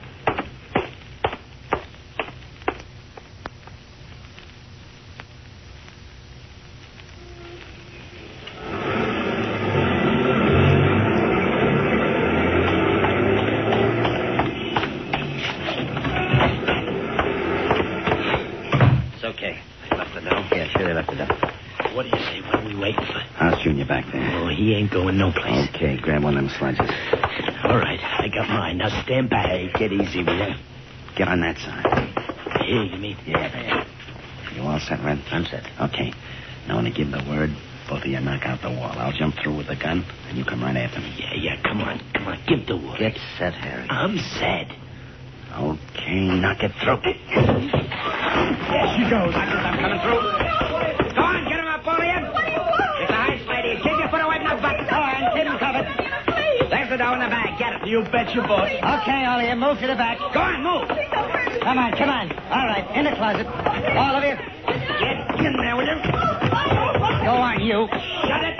[67.64, 67.88] You.
[67.88, 68.60] Shut it.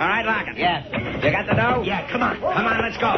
[0.00, 0.56] All right, lock it.
[0.56, 0.84] Yeah.
[1.24, 1.82] You got the dough?
[1.84, 2.36] Yeah, come on.
[2.40, 3.16] Come on, let's go.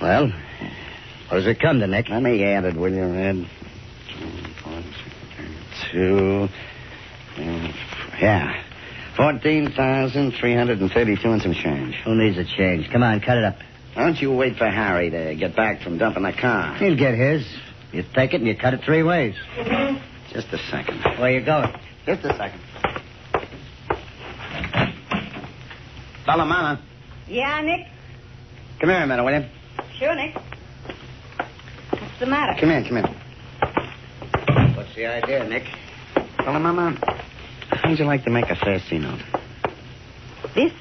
[0.00, 0.28] Well,
[1.28, 2.08] what does it come to, Nick?
[2.08, 3.46] Let me add it, will you, Red?
[5.90, 6.48] Two.
[8.20, 8.62] Yeah.
[9.16, 11.96] Fourteen thousand three hundred and thirty-two and some change.
[12.04, 12.88] Who needs a change?
[12.90, 13.58] Come on, cut it up.
[14.00, 16.74] Don't you wait for Harry to get back from dumping the car.
[16.76, 17.46] He'll get his.
[17.92, 19.34] You take it and you cut it three ways.
[20.32, 21.02] Just a second.
[21.18, 21.70] Where you going?
[22.06, 22.60] Just a second.
[26.24, 26.80] Bella, Mama,
[27.28, 27.86] Yeah, Nick?
[28.80, 29.46] come here a minute, will you?
[29.98, 30.34] Sure, Nick.
[31.90, 32.58] What's the matter?
[32.58, 34.76] Come here, come here.
[34.76, 35.64] What's the idea, Nick?
[36.38, 36.96] Bella, Mama,
[37.70, 39.20] how'd you like to make a thirsty note?
[40.54, 40.72] This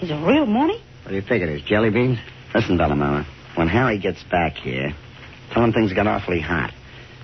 [0.00, 0.80] is a real money?
[1.02, 2.18] What do you think it is, jelly beans?
[2.56, 4.94] Listen, Bella Mama, when Harry gets back here,
[5.52, 6.72] tell him things got awfully hot.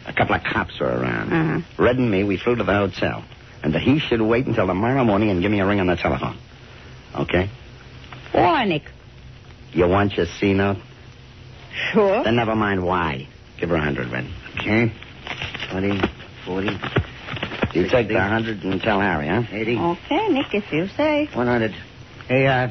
[0.07, 1.33] A couple of cops were around.
[1.33, 1.83] Uh-huh.
[1.83, 3.25] Red and me, we flew to the hotel.
[3.63, 5.97] And that he should wait until tomorrow morning and give me a ring on the
[5.97, 6.39] telephone.
[7.15, 7.49] Okay?
[8.33, 8.83] Why, Nick?
[9.73, 10.77] You want your C note?
[11.93, 12.23] Sure.
[12.25, 13.27] Then never mind why.
[13.59, 14.27] Give her a hundred, Red.
[14.59, 14.93] Okay?
[15.71, 15.99] Twenty,
[16.45, 16.79] forty.
[17.73, 19.45] You take the hundred and tell Harry, huh?
[19.51, 19.79] Eighty.
[19.79, 21.31] Okay, Nick, if you say.
[21.33, 21.75] One hundred.
[22.29, 22.69] Hey, uh,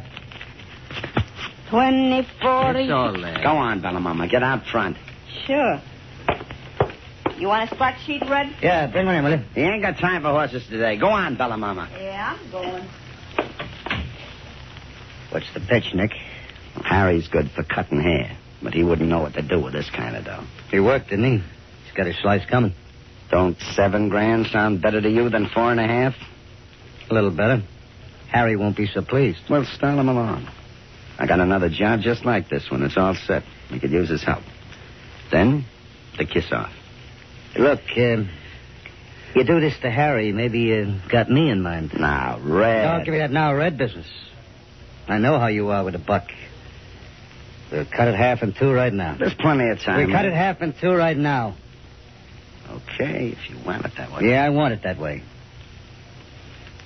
[1.71, 2.83] Twenty, forty.
[2.83, 3.41] it's all there.
[3.41, 4.27] Go on, Bella Mama.
[4.27, 4.97] Get out front.
[5.47, 5.81] Sure.
[7.37, 8.53] You want a spot sheet, Red?
[8.61, 9.43] Yeah, bring one in, will you?
[9.55, 10.97] He ain't got time for horses today.
[10.97, 11.89] Go on, Bella Mama.
[11.97, 12.89] Yeah, I'm going.
[15.31, 16.11] What's the pitch, Nick?
[16.83, 20.17] Harry's good for cutting hair, but he wouldn't know what to do with this kind
[20.17, 20.43] of dough.
[20.71, 21.43] He worked, didn't he?
[21.85, 22.73] He's got his slice coming.
[23.29, 26.15] Don't seven grand sound better to you than four and a half?
[27.09, 27.63] A little better.
[28.29, 29.39] Harry won't be so pleased.
[29.49, 30.49] Well, start him along.
[31.21, 32.81] I got another job just like this one.
[32.81, 33.43] It's all set.
[33.71, 34.41] We could use his help.
[35.31, 35.65] Then,
[36.17, 36.73] the kiss off.
[37.55, 38.23] Look, uh,
[39.35, 41.91] you do this to Harry, maybe you got me in mind.
[41.93, 42.87] Now, Red.
[42.87, 44.07] Don't give me that now red business.
[45.07, 46.23] I know how you are with a buck.
[47.71, 49.15] We'll cut it half and two right now.
[49.19, 50.07] There's plenty of time.
[50.07, 51.55] We'll cut it half and two right now.
[52.67, 54.27] Okay, if you want it that way.
[54.31, 55.21] Yeah, I want it that way.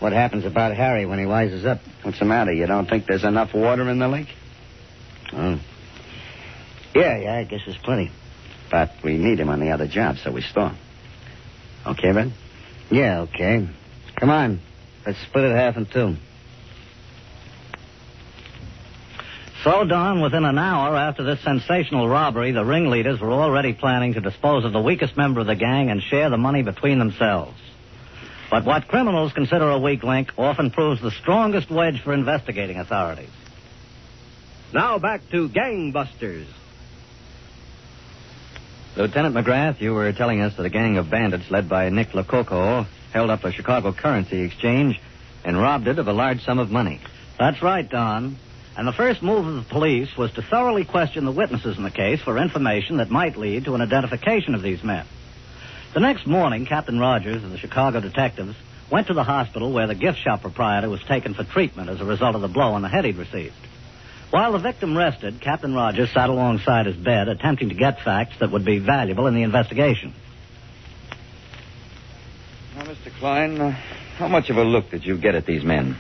[0.06, 1.80] What happens about Harry when he wises up?
[2.04, 2.54] What's the matter?
[2.54, 4.28] You don't think there's enough water in the lake?
[5.34, 5.60] Oh.
[6.94, 8.12] Yeah, yeah, I guess there's plenty.
[8.70, 10.78] But we need him on the other job, so we storm.
[11.88, 12.32] Okay, Red?
[12.92, 13.68] Yeah, okay.
[14.16, 14.60] Come on.
[15.08, 16.18] Let's split it half and two.
[19.64, 24.22] So, Don, within an hour after this sensational robbery, the ringleaders were already planning to
[24.22, 27.58] dispose of the weakest member of the gang and share the money between themselves.
[28.56, 33.28] But what criminals consider a weak link often proves the strongest wedge for investigating authorities.
[34.72, 36.46] Now back to Gangbusters.
[38.96, 42.88] Lieutenant McGrath, you were telling us that a gang of bandits led by Nick Lococo
[43.12, 45.02] held up a Chicago currency exchange
[45.44, 47.02] and robbed it of a large sum of money.
[47.38, 48.38] That's right, Don.
[48.78, 51.92] And the first move of the police was to thoroughly question the witnesses in the
[51.92, 55.06] case for information that might lead to an identification of these men.
[55.96, 58.54] The next morning, Captain Rogers and the Chicago detectives
[58.92, 62.04] went to the hospital where the gift shop proprietor was taken for treatment as a
[62.04, 63.56] result of the blow on the head he'd received.
[64.30, 68.52] While the victim rested, Captain Rogers sat alongside his bed, attempting to get facts that
[68.52, 70.14] would be valuable in the investigation.
[72.76, 73.18] Now, Mr.
[73.18, 73.72] Klein, uh,
[74.18, 75.96] how much of a look did you get at these men?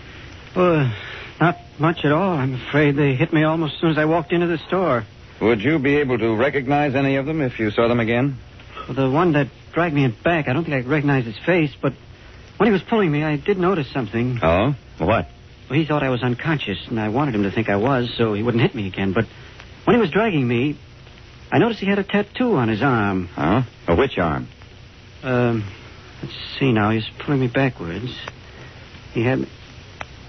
[0.53, 0.93] Well,
[1.39, 2.33] not much at all.
[2.33, 5.05] I'm afraid they hit me almost as soon as I walked into the store.
[5.39, 8.37] Would you be able to recognize any of them if you saw them again?
[8.89, 11.93] Well, the one that dragged me back, I don't think I recognized his face, but
[12.57, 14.39] when he was pulling me, I did notice something.
[14.41, 14.73] Oh?
[14.97, 15.27] What?
[15.69, 18.33] Well, he thought I was unconscious, and I wanted him to think I was so
[18.33, 19.11] he wouldn't hit me again.
[19.11, 19.25] But
[19.83, 20.79] when he was dragging me,
[21.51, 23.27] I noticed he had a tattoo on his arm.
[23.27, 23.63] Huh?
[23.85, 24.47] Uh, which arm?
[25.23, 25.69] Um,
[26.21, 26.91] let's see now.
[26.91, 28.17] He's pulling me backwards.
[29.13, 29.45] He had.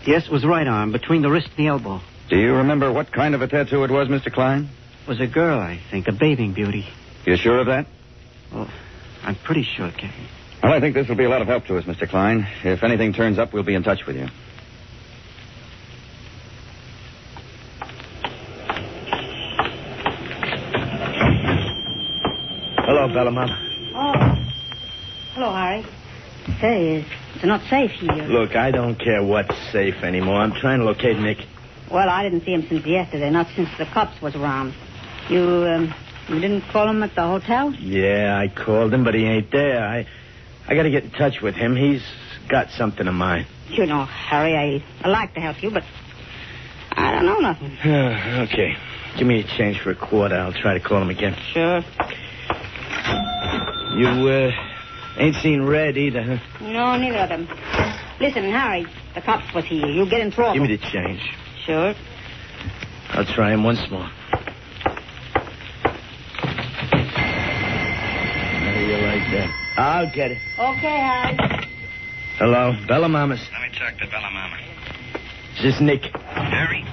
[0.04, 2.00] Yes, it was the right arm, between the wrist and the elbow.
[2.28, 4.32] Do you remember what kind of a tattoo it was, Mr.
[4.32, 4.68] Klein?
[5.02, 6.86] It was a girl, I think, a bathing beauty.
[7.24, 7.86] You sure of that?
[8.52, 8.68] Well,
[9.26, 10.28] I'm pretty sure, Captain.
[10.62, 12.08] Well, I think this will be a lot of help to us, Mr.
[12.08, 12.46] Klein.
[12.62, 14.28] If anything turns up, we'll be in touch with you.
[22.86, 23.92] Hello, Bella Mama.
[23.96, 24.12] Oh.
[25.34, 25.84] Hello, Harry.
[26.60, 27.04] Say,
[27.34, 28.12] it's not safe here.
[28.28, 30.36] Look, I don't care what's safe anymore.
[30.36, 31.38] I'm trying to locate Nick.
[31.90, 34.72] Well, I didn't see him since yesterday, not since the cops was around.
[35.28, 35.94] You, um,
[36.28, 37.72] you didn't call him at the hotel?
[37.74, 39.84] Yeah, I called him, but he ain't there.
[39.84, 40.06] I,
[40.66, 41.76] I got to get in touch with him.
[41.76, 42.02] He's
[42.48, 43.46] got something of mine.
[43.68, 45.84] You know, Harry, I, I like to help you, but
[46.92, 47.78] I don't know nothing.
[48.48, 48.74] okay.
[49.18, 50.36] Give me a change for a quarter.
[50.36, 51.36] I'll try to call him again.
[51.52, 51.80] Sure.
[53.96, 54.50] You, uh,
[55.18, 56.60] ain't seen Red either, huh?
[56.60, 57.48] No, neither of them.
[58.20, 59.86] Listen, Harry, the cops was here.
[59.86, 60.54] You'll get in trouble.
[60.54, 61.20] Give me the change.
[61.64, 61.94] Sure.
[63.08, 64.10] I'll try him once more.
[69.26, 69.78] How do you like that?
[69.78, 70.38] I'll get it.
[70.58, 71.36] Okay, Harry.
[72.38, 73.40] Hello, Bella Mamas.
[73.52, 74.56] Let me talk to Bella Mama.
[75.56, 76.02] Is this Nick?
[76.14, 76.84] Harry,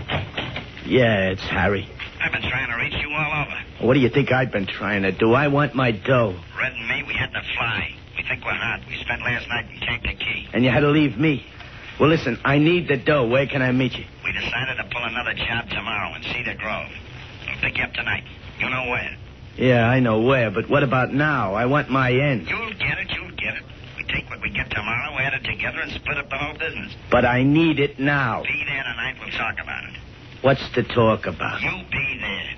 [0.86, 1.88] Yeah, it's Harry.
[2.22, 3.86] I've been trying to reach you all over.
[3.88, 5.34] What do you think I've been trying to do?
[5.34, 6.40] I want my dough.
[6.58, 7.90] Red and me, we had to fly.
[8.18, 8.80] We think we're hot.
[8.88, 10.48] We spent last night in Kankakee.
[10.54, 11.46] And you had to leave me.
[12.00, 13.28] Well, listen, I need the dough.
[13.28, 14.06] Where can I meet you?
[14.24, 16.90] We decided to pull another job tomorrow in Cedar Grove.
[17.50, 18.24] I'll pick you up tonight.
[18.60, 19.18] You know where.
[19.58, 21.54] Yeah, I know where, but what about now?
[21.54, 22.48] I want my end.
[22.48, 23.64] You'll get it, you'll get it.
[23.98, 26.96] We take what we get tomorrow, add it together, and split up the whole business.
[27.12, 28.42] But I need it now.
[28.44, 30.00] Be there tonight, we'll talk about it.
[30.42, 31.62] What's to talk about?
[31.62, 32.58] You be there.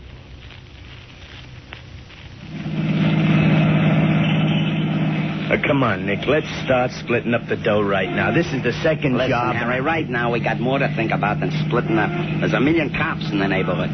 [5.46, 6.26] Uh, come on, Nick.
[6.26, 8.34] Let's start splitting up the dough right now.
[8.34, 9.56] This is the second Listen, job.
[9.56, 12.10] Harry, right now we got more to think about than splitting up.
[12.40, 13.92] There's a million cops in the neighborhood.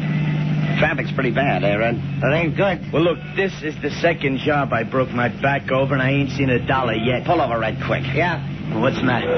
[0.82, 1.94] Traffic's pretty bad, eh, Red?
[2.22, 2.92] That ain't good.
[2.92, 6.30] Well, look, this is the second job I broke my back over, and I ain't
[6.30, 7.24] seen a dollar yet.
[7.24, 8.02] Pull over, Red, quick.
[8.12, 8.42] Yeah.
[8.80, 9.30] What's the matter?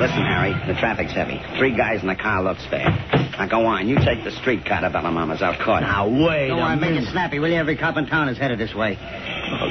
[0.00, 1.38] Listen, Harry, the traffic's heavy.
[1.58, 2.88] Three guys in the car looks fair.
[3.36, 3.88] Now go on.
[3.88, 5.82] You take the streetcar to Bella Mama's out court.
[5.82, 7.56] Now, wait Go on, make it snappy, will you?
[7.56, 8.96] Every cop in town is headed this way.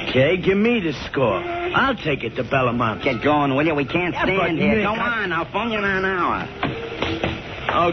[0.10, 1.42] Okay, give me the score.
[1.42, 3.02] I'll take it to Bella Mama.
[3.04, 3.74] Get going, will you?
[3.74, 4.76] We can't Yeah, stand here.
[4.76, 5.32] Nick, Go I- on.
[5.34, 6.48] I'll phone you in an hour.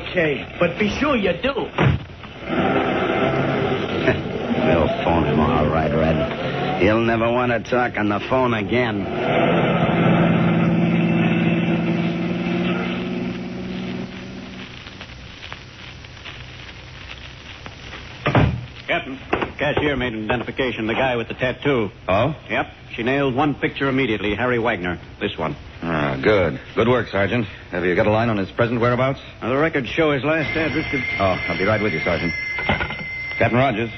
[0.00, 1.66] Okay, but be sure you do.
[4.64, 6.80] We'll phone him all right, Red.
[6.80, 9.04] He'll never want to talk on the phone again.
[18.86, 19.18] Captain,
[19.58, 20.86] cashier made an identification.
[20.86, 21.90] The guy with the tattoo.
[22.08, 22.34] Oh?
[22.48, 22.66] Yep.
[22.94, 24.34] She nailed one picture immediately.
[24.34, 24.98] Harry Wagner.
[25.20, 25.56] This one.
[26.24, 26.58] Good.
[26.74, 27.44] Good work, Sergeant.
[27.70, 29.20] Have you got a line on his present whereabouts?
[29.42, 31.22] Now, the records show his last address to...
[31.22, 32.32] Oh, I'll be right with you, Sergeant.
[33.38, 33.90] Captain Rogers.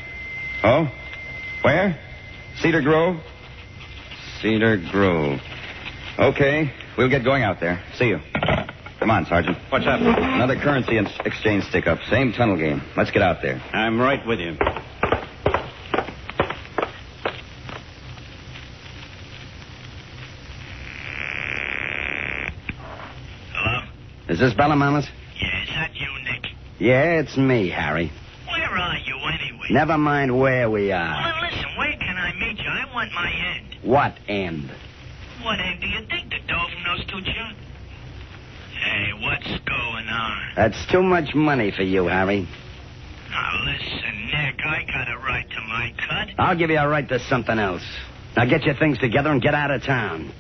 [0.65, 0.91] Oh?
[1.63, 1.97] Where?
[2.59, 3.21] Cedar Grove?
[4.43, 5.39] Cedar Grove.
[6.19, 7.81] Okay, we'll get going out there.
[7.95, 8.19] See you.
[8.99, 9.57] Come on, Sergeant.
[9.69, 10.01] What's up?
[10.01, 12.01] Another currency exchange stick up.
[12.11, 12.83] Same tunnel game.
[12.97, 13.63] Let's get out there.
[13.73, 14.57] I'm right with you.
[24.37, 25.09] Is this Bella Mamas?
[25.41, 26.45] Yeah, is that you, Nick?
[26.79, 28.13] Yeah, it's me, Harry.
[28.47, 29.69] Where are you anyway?
[29.71, 31.09] Never mind where we are.
[31.25, 32.69] Well, listen, where can I meet you?
[32.69, 33.77] I want my end.
[33.83, 34.71] What end?
[35.43, 36.29] What end do you think?
[36.29, 37.33] The dough from those two?
[38.79, 40.39] Hey, what's going on?
[40.55, 42.47] That's too much money for you, Harry.
[43.31, 46.29] Now, listen, Nick, I got a right to my cut.
[46.39, 47.89] I'll give you a right to something else.
[48.37, 50.31] Now get your things together and get out of town.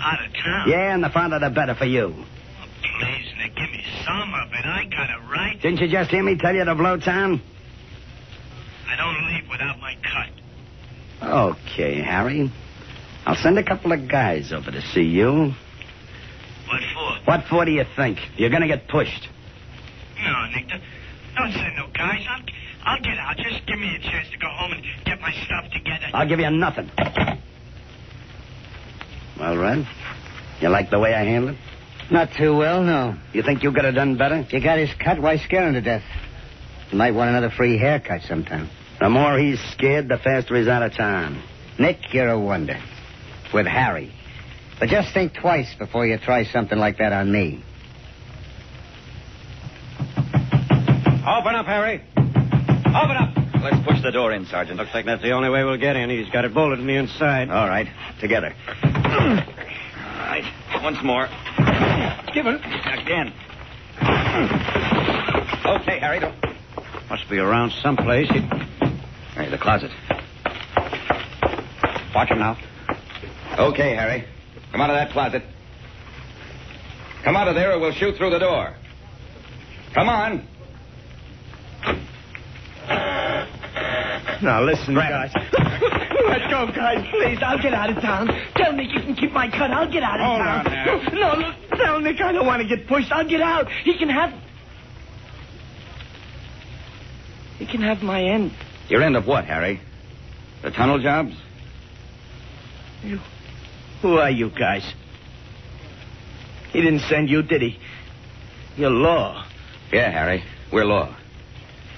[0.00, 0.68] Out of town?
[0.68, 2.24] Yeah, and the farther the better for you.
[3.00, 4.66] Please, Nick, give me some of it.
[4.66, 5.49] I got a right.
[5.62, 7.40] Didn't you just hear me tell you to blow town?
[8.88, 10.30] I don't leave without my cut.
[11.22, 12.50] Okay, Harry.
[13.26, 15.52] I'll send a couple of guys over to see you.
[16.66, 17.30] What for?
[17.30, 18.18] What for do you think?
[18.36, 19.28] You're gonna get pushed.
[20.24, 20.82] No, Nick, don't,
[21.36, 22.24] don't send no guys.
[22.28, 22.42] I'll,
[22.84, 23.36] I'll get out.
[23.36, 26.06] Just give me a chance to go home and get my stuff together.
[26.14, 26.90] I'll give you nothing.
[29.38, 29.86] Well, Red,
[30.60, 31.56] you like the way I handle it?
[32.10, 33.14] Not too well, no.
[33.32, 34.44] You think you could have done better?
[34.50, 36.02] You got his cut, why scare him to death?
[36.90, 38.68] You might want another free haircut sometime.
[38.98, 41.42] The more he's scared, the faster he's out of town.
[41.78, 42.78] Nick, you're a wonder.
[43.54, 44.12] With Harry.
[44.80, 47.62] But just think twice before you try something like that on me.
[51.26, 52.02] Open up, Harry.
[52.16, 53.36] Open up.
[53.62, 54.78] Let's push the door in, Sergeant.
[54.78, 56.10] Looks like that's the only way we'll get in.
[56.10, 57.50] He's got it bolted on the inside.
[57.50, 57.86] All right,
[58.20, 58.54] together.
[58.82, 58.90] All
[60.26, 60.44] right,
[60.82, 61.28] once more.
[62.32, 62.60] Give it.
[63.00, 63.32] Again.
[65.66, 66.20] Okay, Harry.
[66.20, 66.34] Don't...
[67.08, 68.28] Must be around someplace.
[68.30, 68.40] He...
[69.34, 69.90] Hey, the closet.
[72.14, 72.56] Watch him now.
[73.58, 74.24] Okay, Harry.
[74.72, 75.42] Come out of that closet.
[77.24, 78.74] Come out of there or we'll shoot through the door.
[79.94, 80.46] Come on.
[84.42, 85.96] Now, listen, Grab guys.
[86.26, 87.38] Let's go, guys, please.
[87.42, 88.28] I'll get out of town.
[88.56, 89.70] Tell Nick you can keep my cut.
[89.70, 90.66] I'll get out of Hold town.
[91.08, 93.10] on No, look, tell Nick I don't want to get pushed.
[93.12, 93.70] I'll get out.
[93.84, 94.32] He can have.
[97.58, 98.52] He can have my end.
[98.88, 99.80] Your end of what, Harry?
[100.62, 101.34] The tunnel jobs?
[103.02, 103.18] You.
[104.02, 104.82] Who are you guys?
[106.72, 107.78] He didn't send you, did he?
[108.76, 109.44] You're law.
[109.92, 110.42] Yeah, Harry.
[110.72, 111.14] We're law.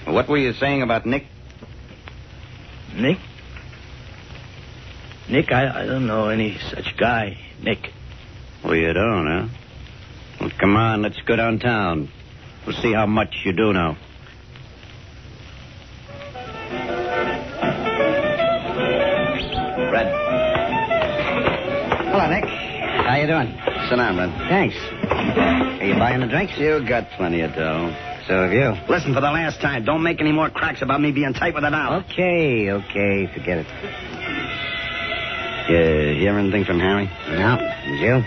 [0.05, 1.25] What were you saying about Nick?
[2.95, 3.17] Nick?
[5.33, 7.35] Nick, I, I don't know any such guy.
[7.59, 7.89] Nick.
[8.63, 9.47] Well, you don't, huh?
[10.39, 12.11] Well, come on, let's go downtown.
[12.67, 13.97] We'll see how much you do know.
[19.91, 20.13] Red.
[22.11, 22.45] Hello, Nick.
[22.45, 23.57] How you doing?
[23.89, 24.29] Sit down, Red.
[24.49, 24.75] Thanks.
[25.81, 26.53] Are you buying the drinks?
[26.59, 27.89] You got plenty of dough.
[28.27, 28.75] So have you.
[28.87, 31.63] Listen, for the last time, don't make any more cracks about me being tight with
[31.63, 32.05] a dollar.
[32.11, 34.22] Okay, okay, forget it.
[35.69, 37.05] You hear anything from Harry?
[37.29, 37.57] No.
[37.57, 38.23] Did you?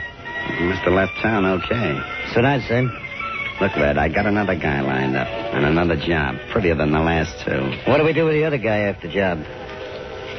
[0.57, 2.01] He must have left town okay.
[2.33, 2.83] So I'd say.
[3.61, 7.33] Look, Red, I got another guy lined up and another job, prettier than the last
[7.45, 7.91] two.
[7.91, 9.39] What do we do with the other guy after job?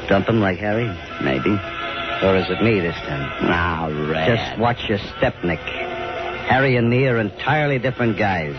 [0.07, 0.85] Dump him like Harry?
[1.23, 1.49] Maybe.
[2.23, 3.29] Or is it me this time?
[3.41, 4.37] Ah, now, Red.
[4.37, 5.59] Just watch your step, Nick.
[5.59, 8.55] Harry and me are entirely different guys.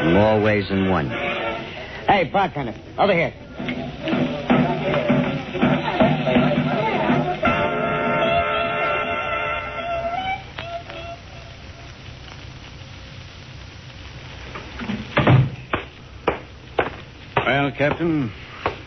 [0.00, 1.08] In more ways than one.
[1.08, 3.32] Hey, bartender, over here.
[17.68, 18.32] Well, Captain,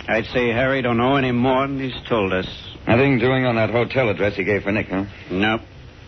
[0.08, 2.48] I'd say Harry don't know any more than he's told us.
[2.88, 5.06] Nothing doing on that hotel address he gave for Nick, huh?
[5.30, 5.62] Nope.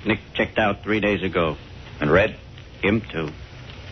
[0.07, 1.55] Nick checked out three days ago.
[2.01, 2.35] And Red?
[2.81, 3.29] Him, too.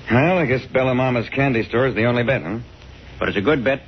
[0.09, 2.57] Well, I guess Bella Mama's candy store is the only bet, huh?
[3.19, 3.83] But it's a good bet.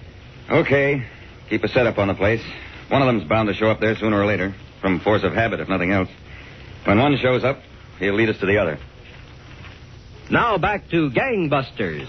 [0.51, 1.03] Okay.
[1.49, 2.43] Keep a setup on the place.
[2.89, 5.59] One of them's bound to show up there sooner or later, from force of habit,
[5.59, 6.09] if nothing else.
[6.85, 7.57] When one shows up,
[7.97, 8.77] he'll lead us to the other.
[10.29, 12.07] Now back to Gangbusters.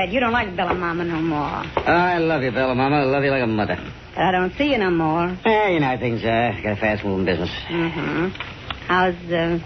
[0.00, 1.36] Red, you don't like Bella Mama no more.
[1.36, 3.00] I love you, Bella Mama.
[3.00, 3.76] I love you like a mother.
[4.14, 5.36] But I don't see you no more.
[5.44, 6.52] Yeah, you know how things are.
[6.62, 7.50] Got a fast-moving business.
[7.68, 8.28] Mm-hmm.
[8.88, 9.58] How's, uh,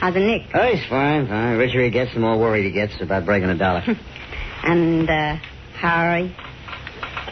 [0.00, 0.42] how's the Nick?
[0.54, 1.52] Oh, he's fine, fine.
[1.52, 3.82] The richer he gets, the more worried he gets about breaking a dollar.
[4.66, 5.36] And, uh,
[5.76, 6.34] Harry?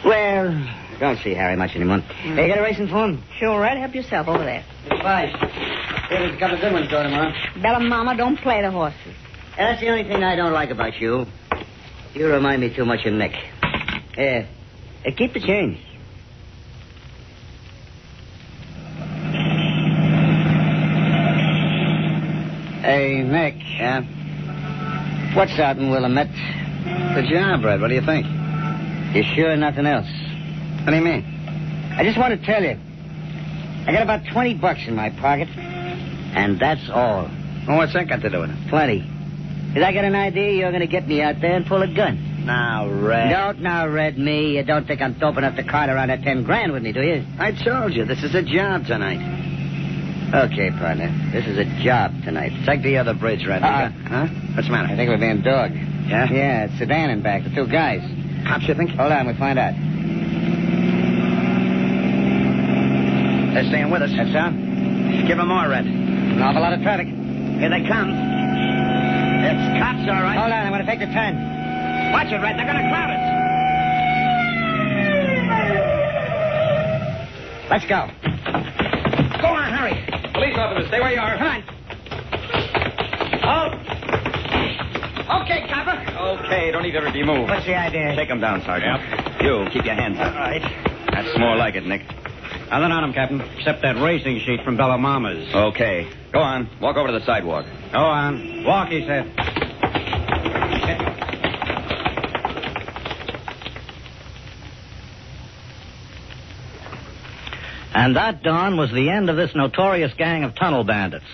[0.05, 0.53] well,
[0.99, 2.01] don't see Harry much anymore.
[2.01, 3.23] Hey, you got a racing phone?
[3.39, 3.79] Sure, Red.
[3.79, 4.63] Help yourself over there.
[4.89, 5.33] Bye.
[6.11, 7.33] There's a couple of good ones going tomorrow.
[7.59, 9.15] Bella Mama, don't play the horses.
[9.57, 11.25] That's the only thing I don't like about you.
[12.13, 13.31] You remind me too much of Nick.
[14.15, 14.45] Yeah.
[15.05, 15.79] Uh, keep the change.
[22.83, 23.55] Hey, Nick.
[23.79, 24.01] Yeah?
[25.35, 26.27] What's out in Wilmette?
[27.15, 27.81] The job, Red.
[27.81, 28.27] What do you think?
[29.15, 30.05] You sure nothing else?
[30.83, 31.23] What do you mean?
[31.97, 32.77] I just want to tell you.
[33.87, 35.47] I got about 20 bucks in my pocket.
[35.47, 37.29] And that's all.
[37.67, 38.69] Well, what's that got to do with it?
[38.69, 39.12] Plenty.
[39.73, 41.87] Because I got an idea you're going to get me out there and pull a
[41.87, 42.45] gun.
[42.45, 43.31] Now, Red.
[43.31, 44.57] Don't now, Red, me.
[44.57, 47.01] You don't think I'm dope enough to cart around that 10 grand with me, do
[47.01, 47.25] you?
[47.39, 49.17] I told you, this is a job tonight.
[50.31, 51.09] Okay, partner.
[51.31, 52.51] This is a job tonight.
[52.67, 53.63] Take the other bridge, Red.
[53.63, 53.89] Uh-uh.
[53.89, 54.27] Huh?
[54.53, 54.93] What's the matter?
[54.93, 55.73] I think we're being dogged.
[55.73, 56.29] Yeah?
[56.29, 57.43] Yeah, it's Sedan in back.
[57.43, 58.01] The two guys.
[58.45, 58.91] Cops, you think?
[58.91, 59.73] Hold on, we'll find out.
[63.53, 64.11] They're staying with us.
[64.13, 64.49] That's so?
[65.25, 65.85] Give them more, Red.
[65.85, 67.07] An awful lot of traffic.
[67.07, 68.32] Here they come.
[69.53, 70.33] It's cops, all right.
[70.37, 71.37] Hold on, I'm going to take the turn.
[72.11, 72.57] Watch it, Red.
[72.57, 73.21] They're going to crowd us.
[77.69, 78.09] Let's go.
[79.41, 79.93] Go on, hurry.
[80.33, 81.37] Police officers, stay where you are.
[81.37, 81.63] Come on.
[83.45, 83.69] Oh.
[85.43, 86.01] Okay, copper.
[86.41, 87.49] Okay, don't even be moved.
[87.49, 88.15] What's the idea?
[88.15, 89.01] Take him down, Sergeant.
[89.41, 90.33] You, keep your hands up.
[90.33, 90.61] All right.
[91.11, 92.01] That's more like it, Nick.
[92.73, 95.53] Nothing on him, Captain, except that racing sheet from Bella Mama's.
[95.53, 96.09] Okay.
[96.31, 96.67] Go on.
[96.81, 97.67] Walk over to the sidewalk.
[97.91, 98.63] Go on.
[98.63, 99.31] Walk, he said.
[107.93, 111.27] And that, Don, was the end of this notorious gang of tunnel bandits.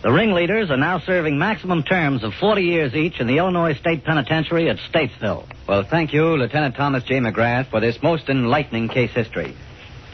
[0.00, 4.04] The ringleaders are now serving maximum terms of 40 years each in the Illinois State
[4.04, 5.44] Penitentiary at Statesville.
[5.66, 7.18] Well, thank you, Lieutenant Thomas J.
[7.18, 9.54] McGrath, for this most enlightening case history.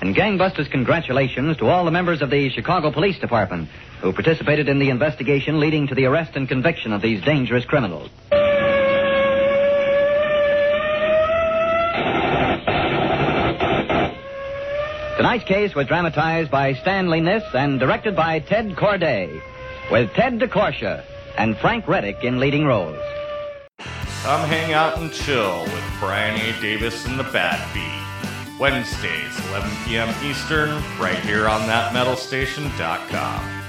[0.05, 3.71] And gangbusters, congratulations to all the members of the Chicago Police Department
[4.03, 8.11] who participated in the investigation leading to the arrest and conviction of these dangerous criminals.
[15.17, 19.41] Tonight's case was dramatized by Stanley Niss and directed by Ted Corday,
[19.91, 21.03] with Ted DeCorsia
[21.39, 23.03] and Frank Readick in leading roles.
[23.79, 26.61] Come hang out and chill with Brian A.
[26.61, 28.04] Davis and the Bad Beat.
[28.59, 30.15] Wednesdays, 11 p.m.
[30.25, 33.64] Eastern, right here on thatmetalstation.com.